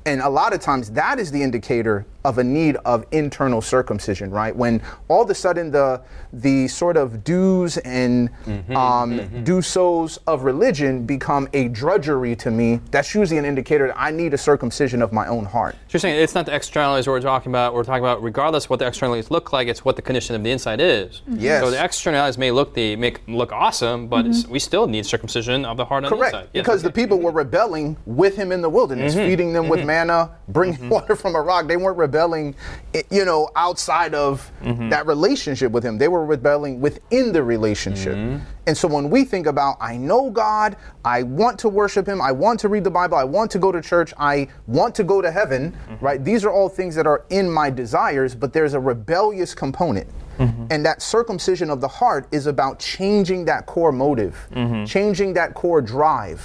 And 0.04 0.20
a 0.20 0.28
lot 0.28 0.54
of 0.54 0.60
times 0.60 0.90
that 0.90 1.18
is 1.18 1.32
the 1.32 1.42
indicator 1.42 2.06
of 2.24 2.38
a 2.38 2.44
need 2.44 2.76
of 2.84 3.04
internal 3.10 3.60
circumcision 3.60 4.30
right? 4.30 4.54
When 4.54 4.82
all 5.08 5.22
of 5.22 5.30
a 5.30 5.34
sudden 5.34 5.70
the 5.70 6.02
the 6.32 6.68
sort 6.68 6.96
of 6.96 7.24
do's 7.24 7.78
and 7.78 8.30
mm-hmm. 8.44 8.76
um, 8.76 9.18
mm-hmm. 9.18 9.44
do-sos 9.44 10.18
of 10.26 10.44
religion 10.44 11.06
become 11.06 11.48
a 11.54 11.68
drudgery 11.68 12.36
to 12.36 12.50
me 12.50 12.80
that's 12.90 13.14
usually 13.14 13.38
an 13.38 13.45
indicator 13.46 13.86
that 13.86 13.98
i 13.98 14.10
need 14.10 14.34
a 14.34 14.38
circumcision 14.38 15.02
of 15.02 15.12
my 15.12 15.26
own 15.26 15.44
heart 15.44 15.74
So 15.88 15.96
you're 15.96 16.00
saying 16.00 16.22
it's 16.22 16.34
not 16.34 16.46
the 16.46 16.54
externalities 16.54 17.06
we're 17.06 17.20
talking 17.20 17.50
about. 17.50 17.74
We're 17.74 17.84
talking 17.84 18.02
about 18.02 18.22
regardless 18.22 18.64
of 18.64 18.70
what 18.70 18.78
the 18.78 18.86
externalities 18.86 19.30
look 19.30 19.52
like, 19.52 19.68
it's 19.68 19.84
what 19.84 19.96
the 19.96 20.02
condition 20.02 20.34
of 20.34 20.42
the 20.42 20.50
inside 20.50 20.80
is. 20.80 21.22
Yes. 21.28 21.62
So 21.62 21.70
the 21.70 21.82
externalities 21.82 22.38
may 22.38 22.50
look 22.50 22.74
the 22.74 22.96
make 22.96 23.20
look 23.28 23.52
awesome, 23.52 24.08
but 24.08 24.26
it's, 24.26 24.42
mm-hmm. 24.42 24.52
we 24.52 24.58
still 24.58 24.86
need 24.86 25.06
circumcision 25.06 25.64
of 25.64 25.76
the 25.76 25.84
heart 25.84 26.04
and 26.04 26.12
Correct. 26.12 26.32
the 26.32 26.38
inside. 26.38 26.50
Yes, 26.52 26.62
because 26.62 26.82
the 26.82 26.92
people 26.92 27.18
were 27.20 27.30
rebelling 27.30 27.96
with 28.06 28.36
him 28.36 28.52
in 28.52 28.60
the 28.62 28.68
wilderness, 28.68 29.14
mm-hmm. 29.14 29.28
feeding 29.28 29.52
them 29.52 29.68
with 29.68 29.84
manna, 29.84 30.30
bringing 30.48 30.88
water 30.88 31.16
from 31.16 31.34
a 31.34 31.40
rock. 31.40 31.66
They 31.66 31.76
weren't 31.76 31.98
rebelling, 31.98 32.54
eh, 32.94 33.02
you 33.10 33.24
know, 33.24 33.50
outside 33.56 34.14
of 34.14 34.50
that 34.62 35.06
relationship 35.06 35.72
with 35.72 35.84
him. 35.84 35.98
They 35.98 36.08
were 36.08 36.24
rebelling 36.24 36.80
within 36.80 37.32
the 37.32 37.42
relationship. 37.42 38.40
And 38.66 38.76
so 38.76 38.88
when 38.88 39.10
we 39.10 39.24
think 39.24 39.46
about, 39.46 39.76
I 39.80 39.96
know 39.96 40.30
God, 40.30 40.76
I 41.04 41.22
want 41.22 41.58
to 41.60 41.68
worship 41.68 42.06
him, 42.06 42.20
I 42.20 42.32
want 42.32 42.58
to 42.60 42.68
read 42.68 42.84
the 42.84 42.90
Bible, 42.90 43.16
I 43.16 43.24
want 43.24 43.50
to 43.52 43.58
go 43.58 43.70
to 43.70 43.80
church, 43.80 44.12
I 44.18 44.48
want 44.66 44.94
to 44.96 45.04
go 45.04 45.22
to 45.22 45.30
heaven, 45.30 45.72
mm-hmm. 45.72 46.04
right? 46.04 46.24
These 46.24 46.44
are 46.44 46.50
all 46.50 46.68
things 46.68 46.94
that 46.96 47.06
are 47.06 47.24
in 47.30 47.50
my 47.50 47.70
desires, 47.70 48.34
but 48.34 48.52
there's 48.52 48.74
a 48.74 48.80
rebellious 48.80 49.54
component. 49.54 50.08
Mm-hmm. 50.38 50.66
And 50.70 50.84
that 50.84 51.00
circumcision 51.00 51.70
of 51.70 51.80
the 51.80 51.88
heart 51.88 52.28
is 52.30 52.46
about 52.46 52.78
changing 52.78 53.46
that 53.46 53.64
core 53.66 53.92
motive, 53.92 54.48
mm-hmm. 54.52 54.84
changing 54.84 55.32
that 55.34 55.54
core 55.54 55.80
drive. 55.80 56.42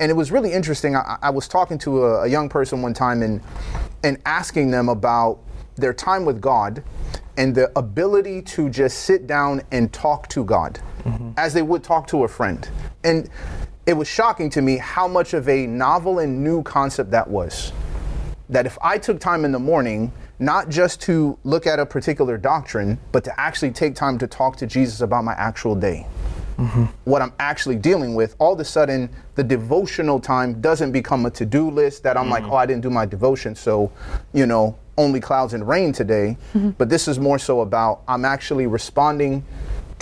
And 0.00 0.10
it 0.10 0.14
was 0.14 0.30
really 0.30 0.52
interesting. 0.52 0.96
I, 0.96 1.16
I 1.22 1.30
was 1.30 1.48
talking 1.48 1.78
to 1.78 2.04
a, 2.04 2.24
a 2.24 2.26
young 2.26 2.50
person 2.50 2.82
one 2.82 2.92
time 2.92 3.22
and 3.22 3.40
and 4.02 4.18
asking 4.26 4.70
them 4.70 4.88
about 4.88 5.38
their 5.76 5.94
time 5.94 6.24
with 6.24 6.40
God 6.40 6.82
and 7.36 7.54
the 7.54 7.72
ability 7.78 8.42
to 8.42 8.68
just 8.68 8.98
sit 9.00 9.26
down 9.26 9.62
and 9.70 9.92
talk 9.92 10.28
to 10.28 10.44
God 10.44 10.78
as 11.36 11.54
they 11.54 11.62
would 11.62 11.82
talk 11.82 12.06
to 12.08 12.24
a 12.24 12.28
friend. 12.28 12.68
And 13.04 13.28
it 13.86 13.94
was 13.94 14.08
shocking 14.08 14.50
to 14.50 14.62
me 14.62 14.76
how 14.78 15.08
much 15.08 15.34
of 15.34 15.48
a 15.48 15.66
novel 15.66 16.20
and 16.20 16.42
new 16.42 16.62
concept 16.62 17.10
that 17.10 17.28
was 17.28 17.72
that 18.48 18.66
if 18.66 18.78
I 18.82 18.98
took 18.98 19.18
time 19.18 19.44
in 19.44 19.52
the 19.52 19.58
morning, 19.58 20.12
not 20.38 20.68
just 20.68 21.00
to 21.02 21.38
look 21.44 21.66
at 21.66 21.78
a 21.78 21.86
particular 21.86 22.36
doctrine, 22.36 22.98
but 23.10 23.24
to 23.24 23.40
actually 23.40 23.70
take 23.70 23.94
time 23.94 24.18
to 24.18 24.26
talk 24.26 24.56
to 24.56 24.66
Jesus 24.66 25.00
about 25.00 25.24
my 25.24 25.32
actual 25.32 25.74
day, 25.74 26.06
what 27.04 27.22
I'm 27.22 27.32
actually 27.40 27.76
dealing 27.76 28.14
with, 28.14 28.36
all 28.38 28.52
of 28.52 28.60
a 28.60 28.64
sudden 28.64 29.08
the 29.34 29.42
devotional 29.42 30.20
time 30.20 30.60
doesn't 30.60 30.92
become 30.92 31.26
a 31.26 31.30
to 31.30 31.46
do 31.46 31.70
list 31.70 32.02
that 32.04 32.16
I'm 32.16 32.30
like, 32.30 32.44
mm-hmm. 32.44 32.52
oh, 32.52 32.56
I 32.56 32.66
didn't 32.66 32.82
do 32.82 32.90
my 32.90 33.06
devotion, 33.06 33.54
so, 33.54 33.90
you 34.32 34.46
know, 34.46 34.76
only 34.98 35.18
clouds 35.18 35.54
and 35.54 35.66
rain 35.66 35.92
today. 35.92 36.36
Mm-hmm. 36.54 36.70
But 36.70 36.88
this 36.88 37.08
is 37.08 37.18
more 37.18 37.38
so 37.38 37.62
about 37.62 38.02
I'm 38.06 38.24
actually 38.24 38.66
responding 38.66 39.44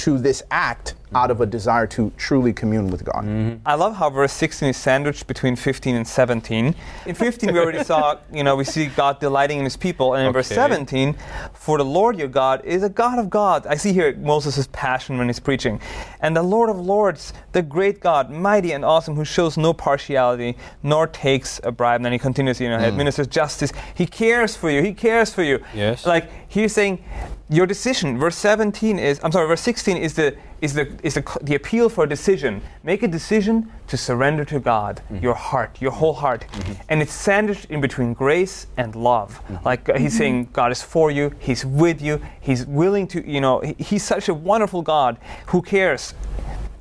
to 0.01 0.17
this 0.19 0.43
act 0.51 0.95
out 1.15 1.31
of 1.31 1.41
a 1.41 1.47
desire 1.47 1.87
to 1.89 2.13
truly 2.17 2.53
commune 2.53 2.89
with 2.91 3.05
God. 3.05 3.25
Mm-hmm. 3.25 3.57
I 3.67 3.75
love 3.75 3.97
how 3.97 4.11
verse 4.11 4.33
16 4.33 4.69
is 4.69 4.77
sandwiched 4.77 5.27
between 5.27 5.57
15 5.57 5.97
and 5.97 6.07
17. 6.07 6.75
In 7.07 7.15
15, 7.15 7.53
we 7.53 7.59
already 7.59 7.83
saw, 7.83 8.19
you 8.33 8.45
know, 8.45 8.55
we 8.55 8.65
see 8.65 8.87
God 8.87 9.19
delighting 9.19 9.59
in 9.59 9.65
his 9.65 9.77
people. 9.77 10.15
And 10.15 10.27
in 10.27 10.33
verse 10.33 10.49
17, 10.49 11.17
for 11.53 11.79
the 11.79 11.85
Lord 11.85 12.19
your 12.19 12.29
God 12.29 12.65
is 12.65 12.83
a 12.83 12.89
God 12.89 13.19
of 13.19 13.29
gods. 13.29 13.67
I 13.67 13.75
see 13.75 13.93
here 13.93 14.15
Moses' 14.17 14.69
passion 14.73 15.19
when 15.19 15.29
he's 15.29 15.41
preaching. 15.41 15.81
And 16.21 16.37
the 16.37 16.43
Lord 16.43 16.71
of 16.71 16.79
lords, 16.79 17.33
the 17.53 17.63
great 17.63 18.01
God, 18.01 18.31
mighty 18.31 18.73
and 18.73 18.85
awesome, 18.85 19.17
who 19.17 19.25
shows 19.25 19.57
no 19.57 19.73
partiality 19.73 20.57
nor 20.83 21.07
takes 21.07 21.61
a 21.65 21.73
bribe. 21.73 21.97
And 21.97 22.05
then 22.05 22.13
he 22.13 22.19
continues, 22.19 22.61
you 22.61 22.69
know, 22.69 22.77
mm. 22.77 22.83
he 22.83 22.87
administers 22.87 23.27
justice. 23.27 23.73
He 23.95 24.07
cares 24.07 24.57
for 24.57 24.71
you. 24.71 24.83
He 24.83 24.95
cares 24.95 25.33
for 25.35 25.43
you. 25.43 25.63
Yes. 25.75 26.07
Like 26.07 26.31
he's 26.49 26.73
saying, 26.73 27.05
your 27.51 27.67
decision. 27.67 28.17
Verse 28.17 28.37
17 28.37 28.99
is, 28.99 29.21
I'm 29.25 29.33
sorry, 29.33 29.49
verse 29.49 29.61
16 29.61 29.97
is 29.97 30.15
the 30.15 30.37
is 30.61 30.75
the 30.75 30.89
is 31.03 31.15
the, 31.15 31.39
the 31.43 31.55
appeal 31.55 31.89
for 31.89 32.05
a 32.05 32.09
decision. 32.09 32.63
Make 32.83 33.03
a 33.03 33.09
decision 33.09 33.73
to 33.87 33.97
surrender 33.97 34.45
to 34.47 34.61
God, 34.61 35.03
mm-hmm. 35.05 35.25
your 35.25 35.35
heart, 35.35 35.81
your 35.81 35.93
whole 35.93 36.15
heart, 36.15 36.45
mm-hmm. 36.53 36.73
and 36.89 37.03
it's 37.03 37.13
sandwiched 37.13 37.67
in 37.71 37.81
between 37.81 38.13
grace 38.15 38.67
and 38.77 38.95
love. 38.95 39.43
Mm-hmm. 39.45 39.65
Like 39.65 39.89
uh, 39.89 39.99
he's 39.99 40.17
saying, 40.17 40.49
God 40.53 40.73
is 40.73 40.83
for 40.83 41.11
you. 41.11 41.33
He's 41.39 41.65
with 41.65 42.01
you. 42.03 42.21
He's 42.41 42.67
willing 42.67 43.07
to, 43.09 43.29
you 43.29 43.41
know, 43.41 43.61
he- 43.61 43.77
he's 43.79 44.05
such 44.05 44.29
a 44.29 44.35
wonderful 44.35 44.83
God 44.83 45.17
who 45.47 45.63
cares. 45.63 46.15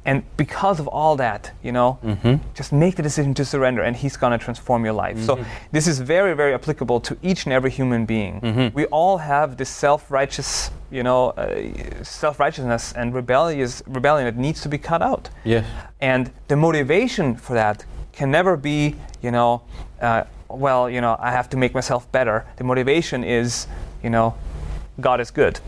And 0.09 0.23
because 0.37 0.79
of 0.79 0.87
all 0.87 1.15
that, 1.17 1.51
you 1.61 1.71
know, 1.71 1.99
just 2.55 2.73
make 2.73 2.95
the 2.95 3.03
decision 3.03 3.35
to 3.35 3.45
surrender, 3.45 3.83
and 3.83 3.95
He's 3.95 4.17
going 4.17 4.31
to 4.31 4.43
transform 4.43 4.83
your 4.83 4.95
life. 5.05 5.19
So, 5.19 5.37
this 5.71 5.87
is 5.87 5.99
very, 5.99 6.33
very 6.35 6.53
applicable 6.55 6.99
to 7.01 7.15
each 7.21 7.45
and 7.45 7.53
every 7.53 7.69
human 7.69 8.05
being. 8.05 8.71
We 8.73 8.85
all 8.87 9.19
have 9.19 9.57
this 9.57 9.69
self-righteous, 9.69 10.71
you 10.89 11.03
know, 11.03 11.21
uh, 11.29 12.03
self-righteousness 12.03 12.93
and 12.93 13.13
rebellious 13.13 13.83
rebellion 13.85 14.25
that 14.25 14.41
needs 14.41 14.61
to 14.61 14.69
be 14.69 14.79
cut 14.79 15.03
out. 15.03 15.29
Yes. 15.43 15.65
And 16.01 16.31
the 16.47 16.55
motivation 16.55 17.35
for 17.35 17.53
that 17.53 17.85
can 18.11 18.31
never 18.31 18.57
be, 18.57 18.95
you 19.21 19.29
know, 19.29 19.61
uh, 20.01 20.23
well, 20.47 20.89
you 20.89 21.01
know, 21.01 21.17
I 21.19 21.29
have 21.29 21.49
to 21.49 21.57
make 21.57 21.75
myself 21.75 22.11
better. 22.11 22.47
The 22.57 22.63
motivation 22.63 23.23
is, 23.23 23.67
you 24.01 24.09
know, 24.09 24.33
God 24.99 25.21
is 25.21 25.29
good. 25.29 25.59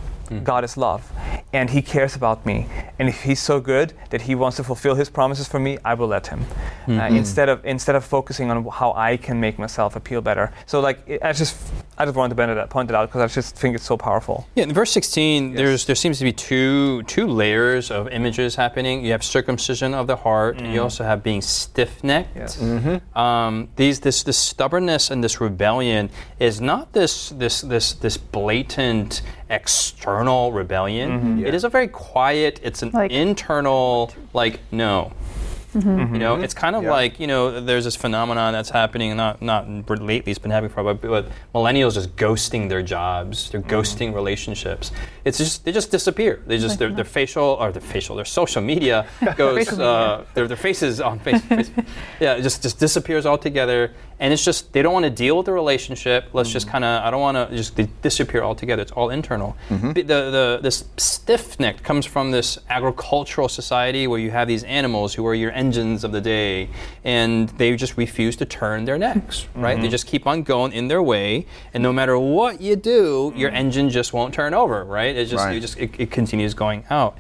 God 0.44 0.64
is 0.64 0.78
love. 0.78 1.12
And 1.54 1.70
He 1.70 1.82
cares 1.82 2.16
about 2.16 2.46
me. 2.46 2.66
And 3.00 3.10
if 3.10 3.24
He's 3.24 3.40
so 3.42 3.60
good 3.60 3.94
that 4.10 4.22
He 4.22 4.36
wants 4.36 4.58
to 4.58 4.64
fulfill 4.64 4.96
His 4.96 5.10
promises 5.10 5.48
for 5.48 5.60
me, 5.60 5.78
I 5.84 5.94
will 5.96 6.08
let 6.08 6.28
Him. 6.28 6.46
Uh, 6.88 6.94
instead 7.12 7.50
of 7.50 7.64
instead 7.66 7.96
of 7.96 8.04
focusing 8.06 8.50
on 8.52 8.66
how 8.68 8.94
I 8.96 9.18
can 9.18 9.40
make 9.40 9.60
myself 9.60 9.96
appeal 9.96 10.22
better. 10.22 10.52
So 10.66 10.80
like 10.80 11.00
it, 11.08 11.22
I 11.24 11.34
just 11.34 11.56
I 11.98 12.06
just 12.06 12.16
wanted 12.18 12.30
to 12.30 12.36
point 12.36 12.52
it 12.52 12.58
out- 12.58 12.70
point 12.70 12.92
out 12.92 13.10
because 13.10 13.22
I 13.22 13.28
just 13.34 13.56
think 13.56 13.76
it's 13.76 13.86
so 13.86 13.98
powerful. 13.98 14.48
Yeah, 14.56 14.64
in 14.64 14.74
verse 14.74 14.92
16, 14.92 15.54
there's 15.54 15.86
there 15.86 15.96
seems 15.96 16.18
to 16.20 16.24
be 16.24 16.32
two 16.34 17.04
two 17.04 17.28
layers 17.28 17.92
of 17.92 18.08
images 18.08 18.56
happening. 18.56 19.04
You 19.06 19.12
have 19.12 19.24
circumcision 19.24 19.94
of 19.94 20.08
the 20.08 20.16
heart, 20.16 20.58
and 20.58 20.74
you 20.74 20.82
also 20.82 21.04
have 21.04 21.22
being 21.24 21.42
stiff-necked. 21.42 22.36
Yes. 22.36 22.62
Um, 23.16 23.68
these 23.76 24.00
this 24.00 24.24
this 24.24 24.38
stubbornness 24.38 25.12
and 25.12 25.24
this 25.24 25.40
rebellion 25.42 26.10
is 26.40 26.60
not 26.62 26.94
this 26.94 27.30
this 27.30 27.62
this 27.62 27.94
this 27.94 28.18
blatant 28.18 29.22
external 29.52 30.52
rebellion. 30.52 31.10
Mm-hmm. 31.12 31.46
It 31.46 31.54
is 31.54 31.64
a 31.64 31.70
very 31.70 31.88
quiet. 31.88 32.60
It's 32.64 32.82
an 32.82 32.92
Like- 32.92 33.12
internal 33.12 34.12
like 34.34 34.60
no. 34.72 35.12
You 35.74 35.80
know, 36.20 36.36
it's 36.36 36.54
kind 36.54 36.76
of 36.76 36.84
Yeah. 36.84 36.92
like 36.92 37.18
you 37.18 37.28
know, 37.28 37.62
there's 37.62 37.86
this 37.86 37.96
phenomenon 37.96 38.52
that's 38.52 38.70
happening, 38.72 39.16
not 39.16 39.42
not 39.42 39.70
lately. 39.90 40.30
It's 40.32 40.38
been 40.38 40.52
happening 40.52 40.70
for 40.74 40.82
a 40.82 40.84
while, 40.84 40.96
but 40.96 41.28
millennials 41.56 41.94
just 41.94 42.14
ghosting 42.18 42.68
their 42.68 42.82
jobs. 42.82 43.50
They're 43.50 43.62
ghosting 43.62 44.14
relationships. 44.14 44.92
It's 45.24 45.38
just 45.38 45.64
they 45.64 45.72
just 45.72 45.90
disappear. 45.90 46.42
They 46.46 46.58
just 46.58 46.78
their, 46.78 46.90
their 46.92 47.06
facial 47.06 47.56
or 47.58 47.72
their 47.72 47.82
facial, 47.82 48.18
their 48.18 48.26
social 48.26 48.62
media 48.62 49.06
goes. 49.38 49.72
Uh, 49.72 50.26
their 50.34 50.46
their 50.46 50.58
faces 50.58 51.00
on 51.00 51.20
face, 51.20 51.42
face 51.44 51.72
yeah, 52.20 52.34
it 52.34 52.42
just 52.42 52.62
just 52.62 52.78
disappears 52.78 53.26
altogether. 53.26 53.94
And 54.22 54.32
it's 54.32 54.46
just 54.46 54.72
they 54.72 54.84
don't 54.84 54.94
want 54.94 55.04
to 55.06 55.10
deal 55.10 55.36
with 55.36 55.48
the 55.48 55.52
relationship. 55.52 56.26
Let's 56.32 56.52
just 56.52 56.68
kind 56.68 56.84
of 56.86 57.04
I 57.04 57.10
don't 57.10 57.22
want 57.22 57.38
to 57.50 57.56
just 57.56 57.76
disappear 58.04 58.44
altogether. 58.44 58.84
It's 58.84 58.92
all 58.92 59.10
internal. 59.10 59.58
The, 59.70 59.94
the 59.94 60.04
the 60.04 60.60
this 60.62 60.86
stiff 60.98 61.60
neck 61.60 61.82
comes 61.84 62.06
from 62.06 62.30
this 62.30 62.60
agricultural 62.70 63.50
society 63.50 64.06
where 64.06 64.20
you 64.20 64.30
have 64.30 64.48
these 64.48 64.64
animals 64.66 65.16
who 65.16 65.26
are 65.26 65.34
your 65.34 65.52
engines 65.52 66.04
of 66.04 66.12
the 66.12 66.22
day, 66.22 66.70
and 67.04 67.50
they 67.58 67.76
just 67.76 67.98
refuse 67.98 68.36
to 68.38 68.46
turn 68.46 68.86
their 68.86 69.00
necks, 69.00 69.48
right? 69.56 69.82
They 69.82 69.88
just 69.88 70.06
keep 70.06 70.28
on 70.28 70.44
going 70.44 70.72
in 70.72 70.88
their 70.88 71.02
way, 71.02 71.48
and 71.74 71.82
no 71.82 71.92
matter 71.92 72.18
what 72.20 72.62
you 72.62 72.76
do, 72.76 73.34
your 73.36 73.50
engine 73.50 73.90
just 73.90 74.14
won't 74.14 74.36
turn 74.36 74.54
over, 74.54 74.84
right? 74.86 75.16
It 75.16 75.26
just, 75.26 75.44
Right. 75.44 75.56
you 75.56 75.60
just 75.60 75.78
it, 75.80 75.92
it 76.00 76.12
continues 76.12 76.54
going 76.54 76.84
out. 76.92 77.18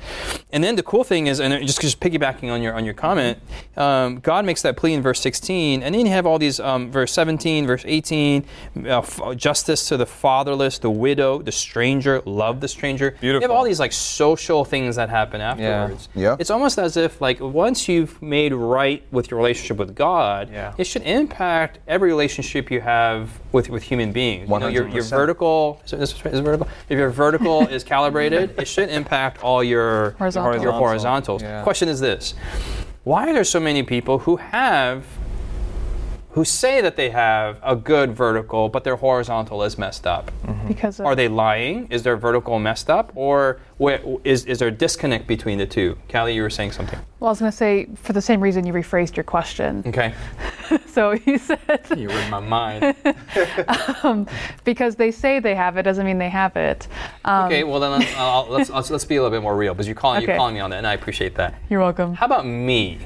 And 0.52 0.64
then 0.64 0.76
the 0.76 0.84
cool 0.84 1.04
thing 1.04 1.26
is, 1.26 1.40
and 1.40 1.66
just 1.66 1.82
just 1.82 2.00
piggybacking 2.00 2.52
on 2.52 2.62
your 2.62 2.76
on 2.76 2.86
your 2.86 2.94
comment, 2.94 3.40
um, 3.76 4.20
God 4.20 4.46
makes 4.46 4.62
that 4.62 4.78
plea 4.78 4.94
in 4.94 5.02
verse 5.02 5.20
16, 5.20 5.82
and 5.82 5.96
then 5.96 6.06
you 6.06 6.12
have 6.12 6.28
all 6.28 6.38
these 6.38 6.60
um, 6.60 6.91
verse 6.92 7.12
17, 7.14 7.66
verse 7.68 7.84
18, 7.86 8.46
uh, 8.86 8.98
f- 9.00 9.20
justice 9.38 9.88
to 9.88 9.98
the 9.98 10.06
fatherless, 10.06 10.78
the 10.80 10.90
widow, 10.90 11.42
the 11.42 11.52
stranger, 11.52 12.22
love 12.26 12.60
the 12.62 12.68
stranger. 12.68 13.16
You 13.22 13.40
have 13.40 13.52
all 13.52 13.64
these 13.64 13.80
like 13.80 13.92
social 13.92 14.66
things 14.66 14.96
that 14.98 15.10
happen 15.10 15.42
afterwards. 15.42 16.10
Yeah. 16.16 16.22
yeah. 16.22 16.36
It's 16.40 16.50
almost 16.50 16.78
as 16.80 16.98
if 16.98 17.22
like 17.22 17.40
once 17.40 17.88
you've 17.88 18.22
made 18.22 18.54
right 18.54 19.04
with 19.12 19.32
your 19.32 19.38
relationship 19.40 19.78
with 19.78 19.96
God, 19.96 20.50
Yeah. 20.52 20.74
it 20.78 20.86
should 20.86 21.04
impact 21.04 21.80
every 21.88 22.10
relationship 22.10 22.70
you 22.72 22.82
have 22.82 23.30
with 23.52 23.70
with 23.70 23.84
human 23.84 24.12
beings. 24.12 24.50
You 24.50 24.60
know, 24.60 24.68
your, 24.68 24.88
your 24.88 25.04
vertical 25.04 25.82
is 25.86 25.94
it, 25.94 26.02
is 26.02 26.14
it 26.40 26.42
vertical? 26.44 26.68
If 26.90 26.98
your 26.98 27.10
vertical 27.10 27.62
is 27.68 27.84
calibrated, 27.84 28.60
it 28.60 28.68
should 28.68 28.90
impact 28.90 29.44
all 29.44 29.64
your 29.64 30.12
Horizontal. 30.12 30.62
your 30.62 30.72
horizontals. 30.74 31.42
yeah. 31.42 31.64
Question 31.64 31.90
is 31.90 32.00
this: 32.00 32.34
Why 33.04 33.30
are 33.30 33.34
there 33.34 33.44
so 33.44 33.60
many 33.60 33.84
people 33.84 34.20
who 34.20 34.38
have 34.38 35.04
who 36.34 36.46
say 36.46 36.80
that 36.82 36.96
they 36.96 37.10
have 37.10 37.58
a 37.62 37.76
good 37.76 38.16
vertical, 38.16 38.70
but 38.70 38.84
their 38.86 38.96
horizontal 38.96 39.64
is 39.64 39.78
messed 39.78 40.08
up? 40.08 40.32
because 40.68 41.00
of, 41.00 41.06
Are 41.06 41.16
they 41.16 41.28
lying? 41.28 41.88
Is 41.90 42.04
their 42.04 42.16
vertical 42.16 42.58
messed 42.60 42.90
up, 42.90 43.12
or 43.16 43.60
wh- 43.82 43.98
is 44.24 44.46
is 44.46 44.60
there 44.60 44.70
a 44.70 44.72
disconnect 44.72 45.28
between 45.28 45.58
the 45.58 45.66
two? 45.66 45.98
Callie, 46.10 46.34
you 46.36 46.42
were 46.42 46.50
saying 46.50 46.72
something. 46.72 47.00
well, 47.20 47.28
I 47.30 47.32
was 47.32 47.40
going 47.40 47.52
to 47.52 47.58
say 47.58 47.88
for 47.96 48.14
the 48.14 48.22
same 48.22 48.40
reason 48.40 48.66
you 48.66 48.72
rephrased 48.72 49.16
your 49.18 49.26
question. 49.26 49.84
Okay, 49.86 50.14
So 50.88 51.12
you 51.12 51.38
said 51.38 51.60
you 51.98 52.08
were 52.08 52.20
in 52.20 52.30
my 52.30 52.40
mind. 52.40 52.96
because 54.64 54.96
they 54.96 55.12
say 55.12 55.40
they 55.40 55.56
have 55.56 55.76
it 55.78 55.84
doesn't 55.84 56.06
mean 56.06 56.18
they 56.18 56.30
have 56.30 56.56
it. 56.56 56.88
Um, 57.26 57.46
Okay, 57.48 57.64
well 57.66 57.80
then 57.82 57.92
let's, 57.92 58.16
I'll, 58.16 58.48
let's, 58.50 58.70
let's 58.70 58.90
let's 58.90 59.06
be 59.06 59.18
a 59.18 59.22
little 59.22 59.36
bit 59.36 59.42
more 59.44 59.56
real 59.58 59.74
because 59.74 59.88
you're 59.88 59.96
calling 59.96 60.22
you're 60.24 60.36
calling 60.38 60.54
me 60.54 60.62
on 60.62 60.70
that, 60.70 60.78
and 60.78 60.88
I 60.88 60.94
appreciate 60.94 61.36
that. 61.36 61.56
You're 61.70 61.82
welcome. 61.82 62.14
How 62.14 62.26
about 62.26 62.46
me? 62.46 63.00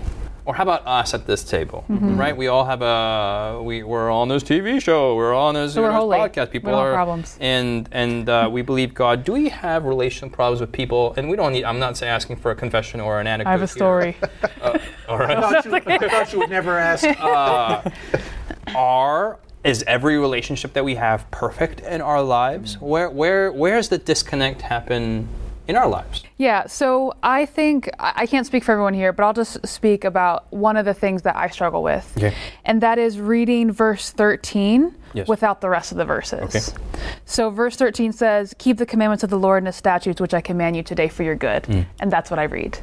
Or 0.45 0.53
how 0.53 0.61
about 0.61 0.85
us 0.85 1.15
at 1.15 1.25
this 1.25 1.43
table? 1.43 1.83
Mm-hmm. 1.89 2.17
Right? 2.17 2.37
We 2.37 2.47
all 2.47 2.65
have 2.65 2.83
a 2.83 3.61
we 3.63 3.81
we're 3.81 4.11
on 4.11 4.27
this 4.27 4.43
TV 4.43 4.79
show. 4.79 5.15
We're 5.15 5.33
on 5.33 5.55
this, 5.55 5.73
So 5.73 5.81
we're 5.81 5.91
know, 5.91 6.07
podcast. 6.07 6.51
People 6.51 6.69
We 6.69 6.75
don't 6.77 6.85
are 6.87 6.93
problems. 6.93 7.35
and 7.41 7.89
and 7.91 8.29
uh, 8.29 8.47
we 8.51 8.61
believe 8.61 8.93
God. 8.93 9.23
Do 9.23 9.33
we 9.33 9.49
have 9.49 9.85
relational 9.85 10.29
problems 10.29 10.61
with 10.61 10.71
people? 10.71 11.15
And 11.17 11.29
we 11.29 11.35
don't 11.35 11.51
need. 11.51 11.63
I'm 11.63 11.79
not 11.79 11.97
saying 11.97 12.11
asking 12.11 12.35
for 12.37 12.51
a 12.51 12.55
confession 12.55 13.01
or 13.01 13.19
an 13.19 13.25
anecdote. 13.25 13.49
I 13.49 13.51
have 13.53 13.61
a 13.61 13.63
here. 13.63 13.67
story. 13.67 14.17
All 15.09 15.17
right. 15.17 15.37
I 15.37 15.41
thought, 15.41 15.65
you, 15.65 15.75
I 15.75 16.09
thought 16.09 16.33
you 16.33 16.39
would 16.39 16.49
never 16.49 16.77
ask. 16.77 17.05
are 18.75 19.39
is 19.63 19.83
every 19.87 20.17
relationship 20.19 20.73
that 20.73 20.85
we 20.85 20.93
have 20.95 21.29
perfect 21.31 21.79
in 21.79 22.01
our 22.01 22.21
lives? 22.21 22.79
Where 22.79 23.09
where 23.09 23.51
where's 23.51 23.89
the 23.89 23.97
disconnect 23.97 24.61
happen 24.61 25.27
in 25.67 25.75
our 25.75 25.87
lives? 25.87 26.23
Yeah, 26.37 26.67
so 26.67 27.13
I 27.23 27.45
think 27.45 27.89
I 27.99 28.25
can't 28.27 28.45
speak 28.45 28.63
for 28.63 28.71
everyone 28.73 28.93
here, 28.93 29.11
but 29.13 29.23
I'll 29.23 29.33
just 29.33 29.65
speak 29.67 30.03
about 30.03 30.51
one 30.51 30.77
of 30.77 30.85
the 30.85 30.93
things 30.93 31.23
that 31.23 31.35
I 31.35 31.49
struggle 31.49 31.81
with. 31.83 32.11
Okay. 32.17 32.33
And 32.65 32.81
that 32.81 32.97
is 32.99 33.19
reading 33.19 33.71
verse 33.71 34.11
13 34.11 34.95
Yes. 35.13 35.27
without 35.29 35.61
the 35.61 35.69
rest 35.69 35.91
of 35.93 35.97
the 35.97 36.03
verses. 36.03 36.73
Okay. 36.73 36.94
So 37.25 37.49
verse 37.49 37.75
13 37.75 38.11
says, 38.11 38.55
Keep 38.57 38.77
the 38.77 38.85
commandments 38.85 39.23
of 39.23 39.29
the 39.29 39.39
Lord 39.39 39.59
and 39.59 39.67
his 39.67 39.75
statutes, 39.75 40.21
which 40.21 40.33
I 40.33 40.41
command 40.41 40.75
you 40.75 40.83
today 40.83 41.07
for 41.07 41.23
your 41.23 41.35
good. 41.35 41.63
Mm. 41.63 41.85
And 41.99 42.11
that's 42.11 42.29
what 42.29 42.39
I 42.39 42.43
read. 42.43 42.77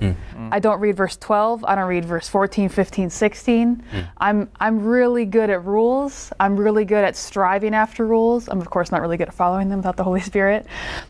I 0.52 0.58
don't 0.58 0.80
read 0.80 0.96
verse 0.96 1.16
12. 1.16 1.64
I 1.64 1.74
don't 1.74 1.88
read 1.88 2.04
verse 2.04 2.28
14, 2.28 2.68
15, 2.68 3.10
16. 3.10 3.76
Mm. 3.76 4.08
I'm, 4.18 4.50
I'm 4.60 4.84
really 4.84 5.24
good 5.24 5.50
at 5.50 5.64
rules. 5.64 6.32
I'm 6.40 6.56
really 6.56 6.84
good 6.84 7.04
at 7.04 7.16
striving 7.16 7.74
after 7.74 8.06
rules. 8.06 8.48
I'm, 8.48 8.60
of 8.60 8.70
course, 8.70 8.90
not 8.90 9.00
really 9.00 9.16
good 9.16 9.28
at 9.28 9.34
following 9.34 9.68
them 9.68 9.78
without 9.78 9.96
the 9.96 10.04
Holy 10.04 10.20
Spirit. 10.20 10.66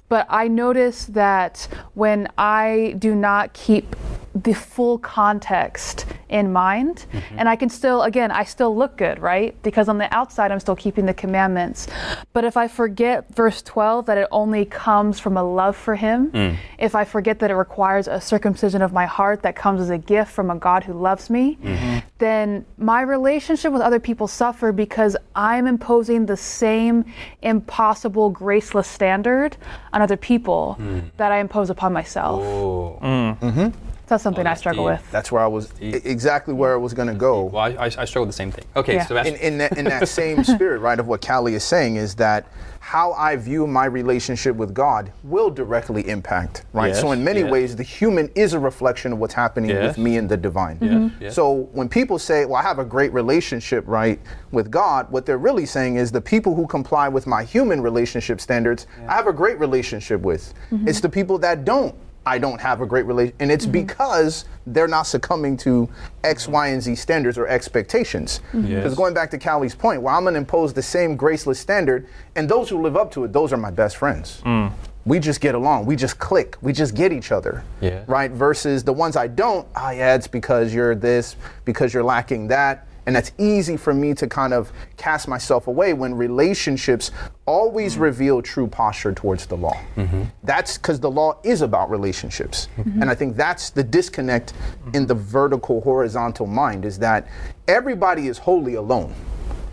But 0.09 0.27
I 0.29 0.49
notice 0.49 1.07
that 1.07 1.69
when 1.95 2.29
I 2.39 2.95
do 2.99 3.15
not 3.15 3.53
keep 3.53 3.97
the 4.35 4.55
full 4.55 4.99
context 4.99 6.07
in 6.29 6.53
mind, 6.53 7.05
mm-hmm. 7.13 7.39
and 7.39 7.49
I 7.49 7.57
can 7.57 7.69
still, 7.69 8.03
again, 8.03 8.31
I 8.31 8.45
still 8.45 8.75
look 8.75 8.97
good, 8.97 9.19
right? 9.19 9.61
Because 9.63 9.89
on 9.89 9.99
the 9.99 10.13
outside, 10.15 10.51
I'm 10.51 10.61
still 10.61 10.77
keeping 10.77 11.05
the 11.05 11.13
commandments. 11.13 11.87
But 12.33 12.45
if 12.45 12.57
I 12.57 12.69
forget 12.69 13.33
verse 13.35 13.61
12, 13.61 14.07
that 14.07 14.17
it 14.17 14.29
only 14.31 14.65
comes 14.65 15.21
from 15.21 15.37
a 15.37 15.43
love 15.43 15.77
for 15.77 15.95
Him, 15.95 16.31
mm. 16.31 16.57
if 16.79 16.95
I 16.95 17.05
forget 17.05 17.39
that 17.41 17.51
it 17.51 17.55
requires 17.55 18.09
a 18.09 18.21
circumcision 18.21 18.81
of 18.81 18.93
my 18.93 19.05
heart 19.05 19.43
that 19.43 19.55
comes 19.55 19.81
as 19.83 19.91
a 19.91 19.99
gift 19.99 20.33
from 20.33 20.51
a 20.51 20.57
God 20.57 20.85
who 20.85 20.95
loves 20.95 21.29
me, 21.29 21.59
mm-hmm. 21.63 21.99
then 22.17 22.65
my 22.79 23.03
relationship 23.03 23.73
with 23.73 23.83
other 23.83 24.01
people 24.01 24.27
suffer 24.27 24.73
because 24.73 25.15
I'm 25.37 25.67
imposing 25.67 26.25
the 26.25 26.39
same 26.39 27.05
impossible, 27.43 28.31
graceless 28.31 28.89
standard 28.89 29.59
on 29.93 30.01
other 30.01 30.17
people 30.17 30.77
mm. 30.81 31.03
that 31.19 31.33
I 31.33 31.41
impose 31.41 31.69
upon 31.69 31.93
myself. 31.93 32.43
Oh. 32.43 33.73
That's 34.07 34.23
something 34.23 34.47
I 34.47 34.55
struggle 34.55 34.85
deep. 34.89 35.01
with. 35.01 35.11
That's 35.11 35.33
where 35.33 35.43
I 35.43 35.47
was 35.47 35.73
exactly 35.81 36.53
where 36.55 36.75
I 36.75 36.77
was 36.77 36.93
going 36.93 37.09
to 37.09 37.15
go. 37.15 37.45
Well, 37.45 37.63
I, 37.63 37.69
I, 37.71 37.85
I 37.85 38.05
struggle 38.05 38.23
with 38.27 38.31
the 38.31 38.33
same 38.35 38.51
thing. 38.51 38.65
Okay, 38.77 38.95
Yeah. 38.95 39.07
Sebastien. 39.07 39.37
in, 39.37 39.41
in, 39.53 39.59
that, 39.59 39.79
in 39.79 39.85
that 39.87 40.09
same 40.09 40.45
spirit, 40.55 40.81
right, 40.81 40.99
of 40.99 41.07
what 41.07 41.25
Callie 41.27 41.55
is 41.55 41.65
saying 41.65 41.97
is 41.97 42.15
that 42.17 42.47
how 42.81 43.13
I 43.13 43.37
view 43.37 43.67
my 43.67 43.85
relationship 43.85 44.57
with 44.57 44.75
God 44.75 45.13
will 45.23 45.51
directly 45.51 46.09
impact, 46.09 46.65
right? 46.73 46.89
Yes, 46.89 47.01
so 47.01 47.13
in 47.13 47.23
many 47.23 47.41
yes. 47.41 47.51
ways, 47.51 47.77
the 47.77 47.83
human 47.85 48.29
is 48.35 48.55
a 48.55 48.59
reflection 48.59 49.13
of 49.13 49.19
what's 49.19 49.33
happening 49.35 49.71
Yes. 49.71 49.97
with 49.97 50.05
me 50.05 50.17
and 50.17 50.29
the 50.29 50.37
divine. 50.37 50.79
Mhm. 50.81 51.13
yes. 51.21 51.35
So 51.35 51.69
when 51.73 51.89
people 51.89 52.19
say, 52.19 52.45
well, 52.45 52.57
I 52.57 52.63
have 52.63 52.81
a 52.81 52.85
great 52.85 53.13
relationship, 53.13 53.85
right, 53.87 54.19
with 54.51 54.69
God, 54.71 55.11
what 55.13 55.25
they're 55.27 55.39
really 55.39 55.65
saying 55.65 55.97
is 55.97 56.11
the 56.11 56.21
people 56.21 56.55
who 56.57 56.67
comply 56.67 57.09
with 57.09 57.27
my 57.27 57.45
human 57.45 57.81
relationship 57.81 58.41
standards, 58.41 58.89
I 59.07 59.15
have 59.15 59.29
a 59.29 59.33
great 59.33 59.59
relationship 59.61 60.21
with. 60.21 60.53
It's 60.85 61.01
the 61.01 61.09
people 61.09 61.39
that 61.39 61.65
don't. 61.65 61.95
I 62.25 62.39
don't 62.39 62.61
have 62.61 62.81
a 62.81 62.87
great 62.87 63.05
relation, 63.07 63.35
and 63.41 63.51
it's 63.51 63.65
mm-hmm. 63.65 63.73
because 63.73 64.45
they're 64.67 64.89
not 64.89 65.03
succumbing 65.03 65.57
to 65.59 65.89
X, 66.23 66.47
Y, 66.47 66.69
and 66.69 66.81
Z 66.81 66.95
standards 66.95 67.37
or 67.37 67.49
expectations. 67.49 68.41
Mm-hmm. 68.49 68.63
Because 68.63 68.93
Yes. 68.93 68.95
going 68.95 69.15
back 69.15 69.31
to 69.33 69.39
Callie's 69.39 69.75
point, 69.75 70.03
well, 70.03 70.17
I'm 70.17 70.23
going 70.23 70.35
to 70.35 70.39
impose 70.39 70.73
the 70.73 70.83
same 70.83 71.17
graceless 71.17 71.59
standard, 71.59 72.07
and 72.37 72.49
those 72.49 72.69
who 72.69 72.81
live 72.81 72.97
up 72.97 73.11
to 73.13 73.25
it, 73.25 73.33
those 73.33 73.53
are 73.53 73.57
my 73.57 73.71
best 73.71 73.97
friends. 73.97 74.41
Mm. 74.45 74.73
We 75.05 75.19
just 75.19 75.41
get 75.41 75.57
along. 75.57 75.87
We 75.87 75.97
just 75.97 76.21
click. 76.21 76.57
We 76.63 76.73
just 76.73 76.95
get 76.95 77.13
each 77.13 77.33
other. 77.33 77.65
Yeah. 77.81 78.05
Right? 78.07 78.31
Versus 78.31 78.85
the 78.85 78.93
ones 78.93 79.17
I 79.17 79.27
don't, 79.27 79.67
ah, 79.75 79.91
yeah, 79.91 80.15
it's 80.15 80.29
because 80.29 80.73
you're 80.73 80.95
this, 80.95 81.35
because 81.65 81.93
you're 81.93 82.05
lacking 82.05 82.47
that. 82.49 82.87
And 83.07 83.17
that's 83.17 83.33
easy 83.39 83.77
for 83.77 83.93
me 83.93 84.15
to 84.15 84.27
kind 84.27 84.53
of 84.53 84.73
cast 84.97 85.27
myself 85.27 85.67
away 85.67 85.93
when 85.93 86.15
relationships 86.15 87.11
always 87.47 87.97
mm. 87.97 88.01
reveal 88.01 88.43
true 88.43 88.69
posture 88.69 89.13
towards 89.13 89.47
the 89.47 89.57
law. 89.57 89.77
Mm-hmm. 89.97 90.25
That's 90.45 90.79
because 90.79 91.01
the 91.01 91.11
law 91.11 91.39
is 91.43 91.63
about 91.63 91.91
relationships. 91.91 92.69
And 93.01 93.11
I 93.11 93.15
think 93.15 93.37
that's 93.37 93.71
the 93.71 93.83
disconnect 93.83 94.53
in 94.95 95.07
the 95.07 95.15
vertical 95.15 95.81
horizontal 95.81 96.47
mind 96.47 96.85
is 96.85 96.99
that 97.01 97.27
everybody 97.67 98.29
is 98.29 98.39
wholly 98.39 98.75
alone. 98.75 99.15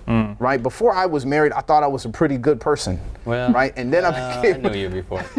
Right? 0.10 0.62
Before 0.62 0.93
I 0.93 1.06
was 1.06 1.26
married, 1.26 1.52
I 1.52 1.62
thought 1.62 1.84
I 1.84 1.88
was 1.88 2.06
a 2.06 2.10
pretty 2.10 2.38
good 2.38 2.60
person. 2.60 3.00
Well, 3.26 3.52
right? 3.52 3.74
And 3.76 3.93
then 3.93 4.06
uh, 4.06 4.10
I 4.10 4.39
I 4.39 4.41
became 4.41 4.62
knew 4.63 4.80
you 4.80 4.89
before. 4.89 5.24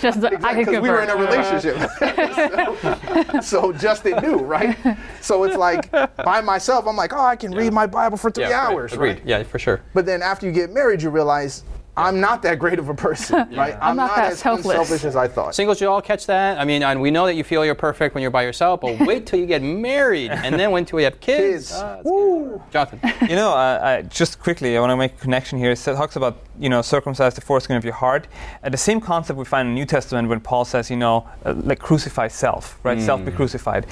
Just 0.00 0.24
I 0.24 0.54
could 0.54 0.66
because 0.66 0.82
we 0.82 0.90
were 0.90 1.02
in 1.02 1.10
a 1.10 1.16
relationship. 1.16 1.78
so, 3.40 3.40
so 3.40 3.72
Justin 3.72 4.20
knew, 4.22 4.38
right? 4.38 4.76
So 5.20 5.44
it's 5.44 5.56
like 5.56 5.90
by 5.90 6.40
myself, 6.40 6.86
I'm 6.86 6.96
like, 6.96 7.12
oh, 7.12 7.24
I 7.24 7.36
can 7.36 7.52
read 7.52 7.72
my 7.72 7.86
Bible 7.86 8.16
for 8.16 8.30
three 8.30 8.44
yeah, 8.44 8.66
hours, 8.66 8.92
Agreed. 8.92 9.18
right? 9.18 9.22
Yeah, 9.24 9.42
for 9.44 9.58
sure. 9.58 9.82
But 9.94 10.04
then 10.04 10.22
after 10.22 10.46
you 10.46 10.52
get 10.52 10.70
married, 10.70 11.00
you 11.02 11.10
realize 11.10 11.62
I'm 11.98 12.20
not 12.20 12.42
that 12.42 12.60
great 12.60 12.78
of 12.78 12.88
a 12.88 12.94
person, 12.94 13.48
right? 13.56 13.76
I'm, 13.80 13.96
not 13.96 14.14
that 14.14 14.32
as 14.32 14.38
selfless. 14.38 14.66
unselfish 14.78 15.04
as 15.04 15.16
I 15.16 15.26
thought. 15.26 15.54
Singles, 15.54 15.80
you 15.80 15.88
all 15.88 16.00
catch 16.00 16.26
that? 16.26 16.58
I 16.58 16.64
mean, 16.64 16.84
and 16.84 17.00
we 17.00 17.10
know 17.10 17.26
that 17.26 17.34
you 17.34 17.42
feel 17.42 17.64
you're 17.64 17.74
perfect 17.74 18.14
when 18.14 18.22
you're 18.22 18.30
by 18.30 18.44
yourself, 18.44 18.80
but 18.80 19.00
wait 19.00 19.26
till 19.26 19.40
you 19.40 19.46
get 19.46 19.62
married, 19.62 20.30
and 20.30 20.58
then 20.58 20.70
wait 20.70 20.86
till 20.86 21.00
you 21.00 21.04
have 21.06 21.18
kids. 21.20 21.38
Kids. 21.38 21.72
It's 21.72 22.04
Woo. 22.04 22.62
Jonathan. 22.70 23.00
you 23.28 23.34
know, 23.34 23.50
uh, 23.50 23.80
I, 23.82 24.02
just 24.02 24.38
quickly, 24.38 24.76
I 24.76 24.80
want 24.80 24.90
to 24.90 24.96
make 24.96 25.14
a 25.14 25.18
connection 25.18 25.58
here. 25.58 25.72
It 25.72 25.78
talks 25.78 26.16
about, 26.16 26.38
you 26.58 26.68
know, 26.68 26.82
circumcise 26.82 27.34
the 27.34 27.40
foreskin 27.40 27.76
of 27.76 27.84
your 27.84 27.94
heart. 27.94 28.28
Uh, 28.62 28.68
the 28.68 28.76
same 28.76 29.00
concept 29.00 29.38
we 29.38 29.44
find 29.44 29.68
in 29.68 29.74
the 29.74 29.80
New 29.80 29.86
Testament 29.86 30.28
when 30.28 30.40
Paul 30.40 30.64
says, 30.64 30.90
you 30.90 30.96
know, 30.96 31.28
uh, 31.44 31.54
like 31.54 31.80
crucify 31.80 32.28
self, 32.28 32.78
right? 32.84 33.00
Self 33.00 33.24
be 33.24 33.32
crucified. 33.32 33.86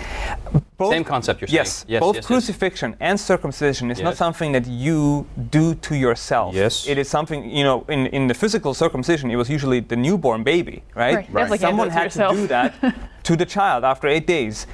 Both, 0.78 0.92
Same 0.92 1.04
concept 1.04 1.40
you're 1.40 1.48
yes, 1.48 1.76
saying. 1.76 1.92
Yes, 1.92 2.00
both 2.00 2.16
yes, 2.16 2.22
yes. 2.22 2.26
crucifixion 2.26 2.96
and 3.00 3.18
circumcision 3.18 3.90
is 3.90 4.02
not 4.02 4.14
something 4.14 4.52
that 4.52 4.66
you 4.66 5.26
do 5.50 5.74
to 5.74 5.96
yourself. 5.96 6.54
Yes. 6.54 6.86
It 6.86 6.98
is 6.98 7.08
something, 7.08 7.48
you 7.48 7.64
know, 7.64 7.86
in, 7.88 8.06
in 8.08 8.26
the 8.26 8.34
physical 8.34 8.74
circumcision, 8.74 9.30
it 9.30 9.36
was 9.36 9.48
usually 9.48 9.80
the 9.80 9.96
newborn 9.96 10.44
baby, 10.44 10.82
right? 10.94 11.14
Right, 11.14 11.26
definitely 11.32 11.58
can't 11.58 11.70
Someone 11.70 11.88
it 11.88 11.92
to 11.92 11.96
had 11.96 12.10
to 12.10 12.28
do 12.34 12.46
that 12.48 12.74
to 13.22 13.36
the 13.36 13.46
child 13.46 13.84
after 13.84 14.06
eight 14.06 14.26
days. 14.26 14.66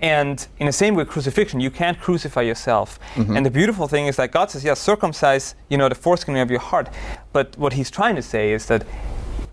And 0.00 0.46
in 0.58 0.66
the 0.66 0.72
same 0.72 0.94
way, 0.94 1.04
crucifixion, 1.04 1.60
you 1.60 1.70
can't 1.70 2.00
crucify 2.00 2.40
yourself. 2.40 2.98
Mm-hmm. 3.14 3.36
And 3.36 3.44
the 3.44 3.50
beautiful 3.50 3.86
thing 3.86 4.06
is 4.06 4.16
that 4.16 4.32
God 4.32 4.50
says, 4.50 4.64
yes, 4.64 4.80
circumcise, 4.80 5.54
you 5.68 5.76
know, 5.76 5.90
the 5.90 5.94
foreskin 5.94 6.36
of 6.36 6.50
your 6.50 6.60
heart. 6.60 6.88
But 7.34 7.56
what 7.58 7.74
He's 7.74 7.90
trying 7.90 8.16
to 8.16 8.22
say 8.22 8.54
is 8.54 8.64
that 8.66 8.86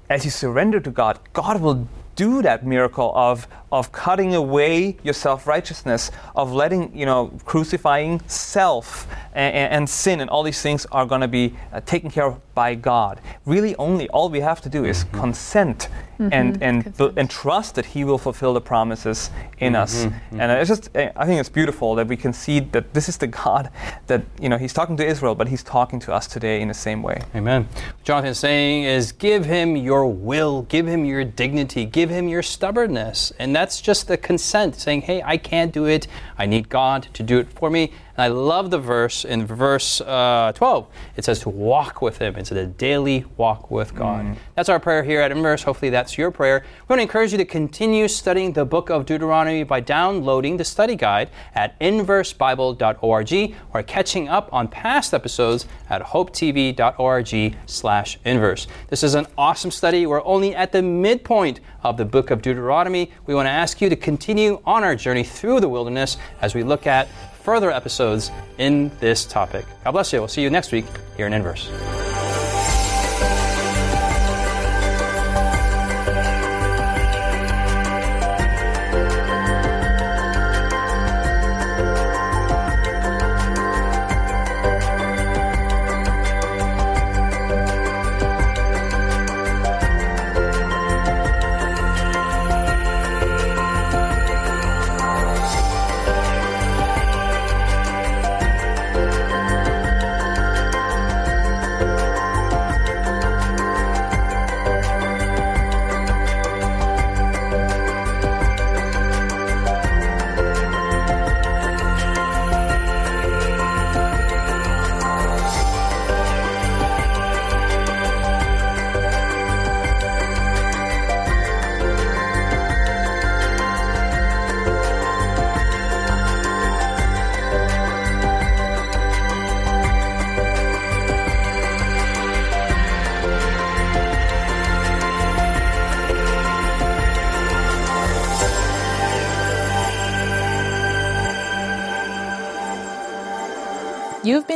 as 0.09 0.23
you 0.23 0.31
surrender 0.31 0.79
to 0.79 0.89
God, 0.89 1.19
God 1.33 1.59
will 1.59 1.87
do 2.15 2.41
that 2.41 2.65
miracle 2.65 3.13
of 3.15 3.47
of 3.71 3.91
cutting 3.91 4.34
away 4.36 4.97
your 5.03 5.13
self-righteousness, 5.13 6.12
of 6.36 6.53
letting 6.53 6.95
you 6.97 7.06
know 7.06 7.32
crucifying 7.45 8.21
self 8.27 9.08
and, 9.34 9.56
and 9.56 9.89
sin 9.89 10.21
and 10.21 10.30
all 10.30 10.43
these 10.43 10.62
things 10.62 10.86
are 10.91 11.06
going 11.06 11.21
to 11.21 11.27
be 11.27 11.56
uh, 11.73 11.82
taken 11.82 12.10
care 12.10 12.25
of 12.25 12.56
by 12.56 12.73
God. 12.75 13.19
Really, 13.45 13.75
only 13.75 14.10
all 14.10 14.30
we 14.30 14.39
have 14.39 14.62
to 14.62 14.69
do 14.69 14.84
is 14.86 14.97
Mm-hmm. 14.97 15.19
consent 15.19 15.89
and 16.19 16.63
and 16.63 16.84
Consent. 16.84 17.13
and 17.19 17.30
trust 17.30 17.75
that 17.75 17.86
He 17.86 18.03
will 18.03 18.17
fulfill 18.17 18.53
the 18.56 18.62
promises 18.62 19.30
in 19.60 19.75
us. 19.75 20.06
Mm-hmm. 20.06 20.41
And 20.41 20.51
it's 20.51 20.67
just 20.67 20.89
I 20.97 21.25
think 21.27 21.39
it's 21.39 21.49
beautiful 21.49 21.93
that 21.95 22.08
we 22.08 22.17
can 22.17 22.34
see 22.34 22.60
that 22.60 22.93
this 22.95 23.08
is 23.08 23.17
the 23.17 23.27
God 23.27 23.69
that 24.08 24.23
you 24.41 24.49
know 24.49 24.58
He's 24.58 24.73
talking 24.73 24.97
to 24.97 25.06
Israel, 25.06 25.36
but 25.36 25.47
He's 25.47 25.62
talking 25.63 25.99
to 26.01 26.13
us 26.13 26.25
today 26.27 26.62
in 26.62 26.67
the 26.69 26.73
same 26.73 27.03
way. 27.03 27.21
Amen. 27.36 27.67
What 27.71 28.03
Jonathan's 28.03 28.39
saying 28.39 28.86
is 28.86 29.12
give 29.12 29.45
him 29.45 29.75
your 29.75 30.08
will, 30.08 30.63
give 30.63 30.88
him 30.88 31.06
your 31.06 31.23
dignity, 31.23 31.86
give 31.86 32.10
him 32.10 32.27
your 32.27 32.41
stubbornness. 32.41 33.32
And 33.38 33.56
that's 33.57 33.81
just 33.81 34.07
the 34.07 34.17
consent, 34.17 34.75
saying, 34.75 35.01
hey, 35.01 35.23
I 35.25 35.37
can't 35.37 35.73
do 35.73 35.85
it. 35.85 36.05
I 36.37 36.45
need 36.45 36.69
God 36.69 37.07
to 37.13 37.23
do 37.23 37.39
it 37.39 37.51
for 37.51 37.71
me. 37.71 37.91
And 38.17 38.23
I 38.23 38.27
love 38.30 38.71
the 38.71 38.80
verse 38.80 39.25
in 39.25 39.45
verse 39.45 40.01
uh, 40.01 40.51
12. 40.56 40.88
It 41.17 41.25
says 41.25 41.39
to 41.41 41.49
walk 41.49 42.01
with 42.01 42.17
him. 42.17 42.36
It's 42.36 42.51
a 42.51 42.65
daily 42.65 43.25
walk 43.38 43.69
with 43.69 43.93
God. 43.93 44.36
That's 44.56 44.69
our 44.69 44.80
prayer 44.80 45.03
here 45.03 45.21
at 45.21 45.32
Inverse. 45.32 45.62
Hopefully, 45.63 45.91
that's 45.91 46.17
your 46.17 46.32
prayer. 46.32 46.63
We 46.63 46.93
want 46.93 46.99
to 46.99 47.03
encourage 47.03 47.32
you 47.32 47.38
to 47.38 47.45
continue 47.45 48.08
studying 48.08 48.53
the 48.53 48.65
book 48.65 48.89
of 48.89 49.06
Deuteronomy 49.06 49.63
by 49.63 49.82
downloading 49.82 50.58
the 50.58 50.63
study 50.63 50.95
guide 50.95 51.30
at 51.53 51.80
inversebible.org 51.80 53.56
or 53.73 53.84
catching 53.84 54.27
up 54.27 54.51
on 54.51 54.67
past 54.67 55.13
episodes 55.13 55.67
at 55.89 56.01
hopetv.org 56.01 57.56
slash 57.67 58.17
inverse. 58.25 58.67
This 58.89 59.03
is 59.03 59.13
an 59.13 59.27
awesome 59.38 59.69
study. 59.69 60.08
We're 60.08 60.25
only 60.25 60.56
at 60.56 60.71
the 60.71 60.82
midpoint 60.82 61.60
of 61.84 61.97
the 61.97 62.06
book 62.06 62.32
of 62.32 62.41
Deuteronomy. 62.41 63.12
We 63.27 63.36
want 63.36 63.45
to 63.45 63.51
ask 63.51 63.80
you 63.80 63.89
to 63.89 63.95
continue 63.95 64.60
on 64.65 64.84
our 64.84 64.95
journey 64.95 65.23
through 65.23 65.60
the 65.60 65.69
wilderness 65.69 66.17
as 66.41 66.56
we 66.56 66.63
look 66.63 66.88
at 66.88 67.08
further 67.47 67.71
episodes 67.71 68.29
in 68.57 68.91
this 68.99 69.23
topic. 69.23 69.65
God 69.86 69.91
bless 69.93 70.12
you. 70.12 70.19
We'll 70.19 70.27
see 70.27 70.41
you 70.41 70.49
next 70.49 70.73
week 70.73 70.83
here 71.15 71.27
in 71.27 71.31
Inverse. 71.31 71.69